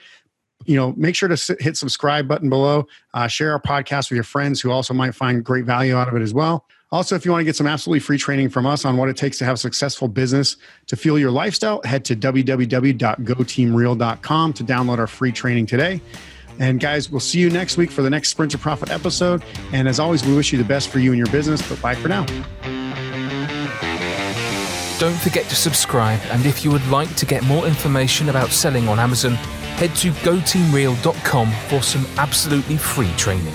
[0.66, 2.88] you know, make sure to hit subscribe button below.
[3.14, 6.16] Uh, share our podcast with your friends who also might find great value out of
[6.16, 6.66] it as well.
[6.92, 9.18] Also, if you want to get some absolutely free training from us on what it
[9.18, 14.98] takes to have a successful business to fuel your lifestyle, head to www.goteamreal.com to download
[14.98, 16.02] our free training today.
[16.58, 19.44] And guys, we'll see you next week for the next Sprint to Profit episode.
[19.72, 21.62] And as always, we wish you the best for you and your business.
[21.68, 22.26] But bye for now.
[25.00, 26.20] Don't forget to subscribe.
[26.32, 29.36] And if you would like to get more information about selling on Amazon,
[29.78, 33.54] head to goteamreal.com for some absolutely free training.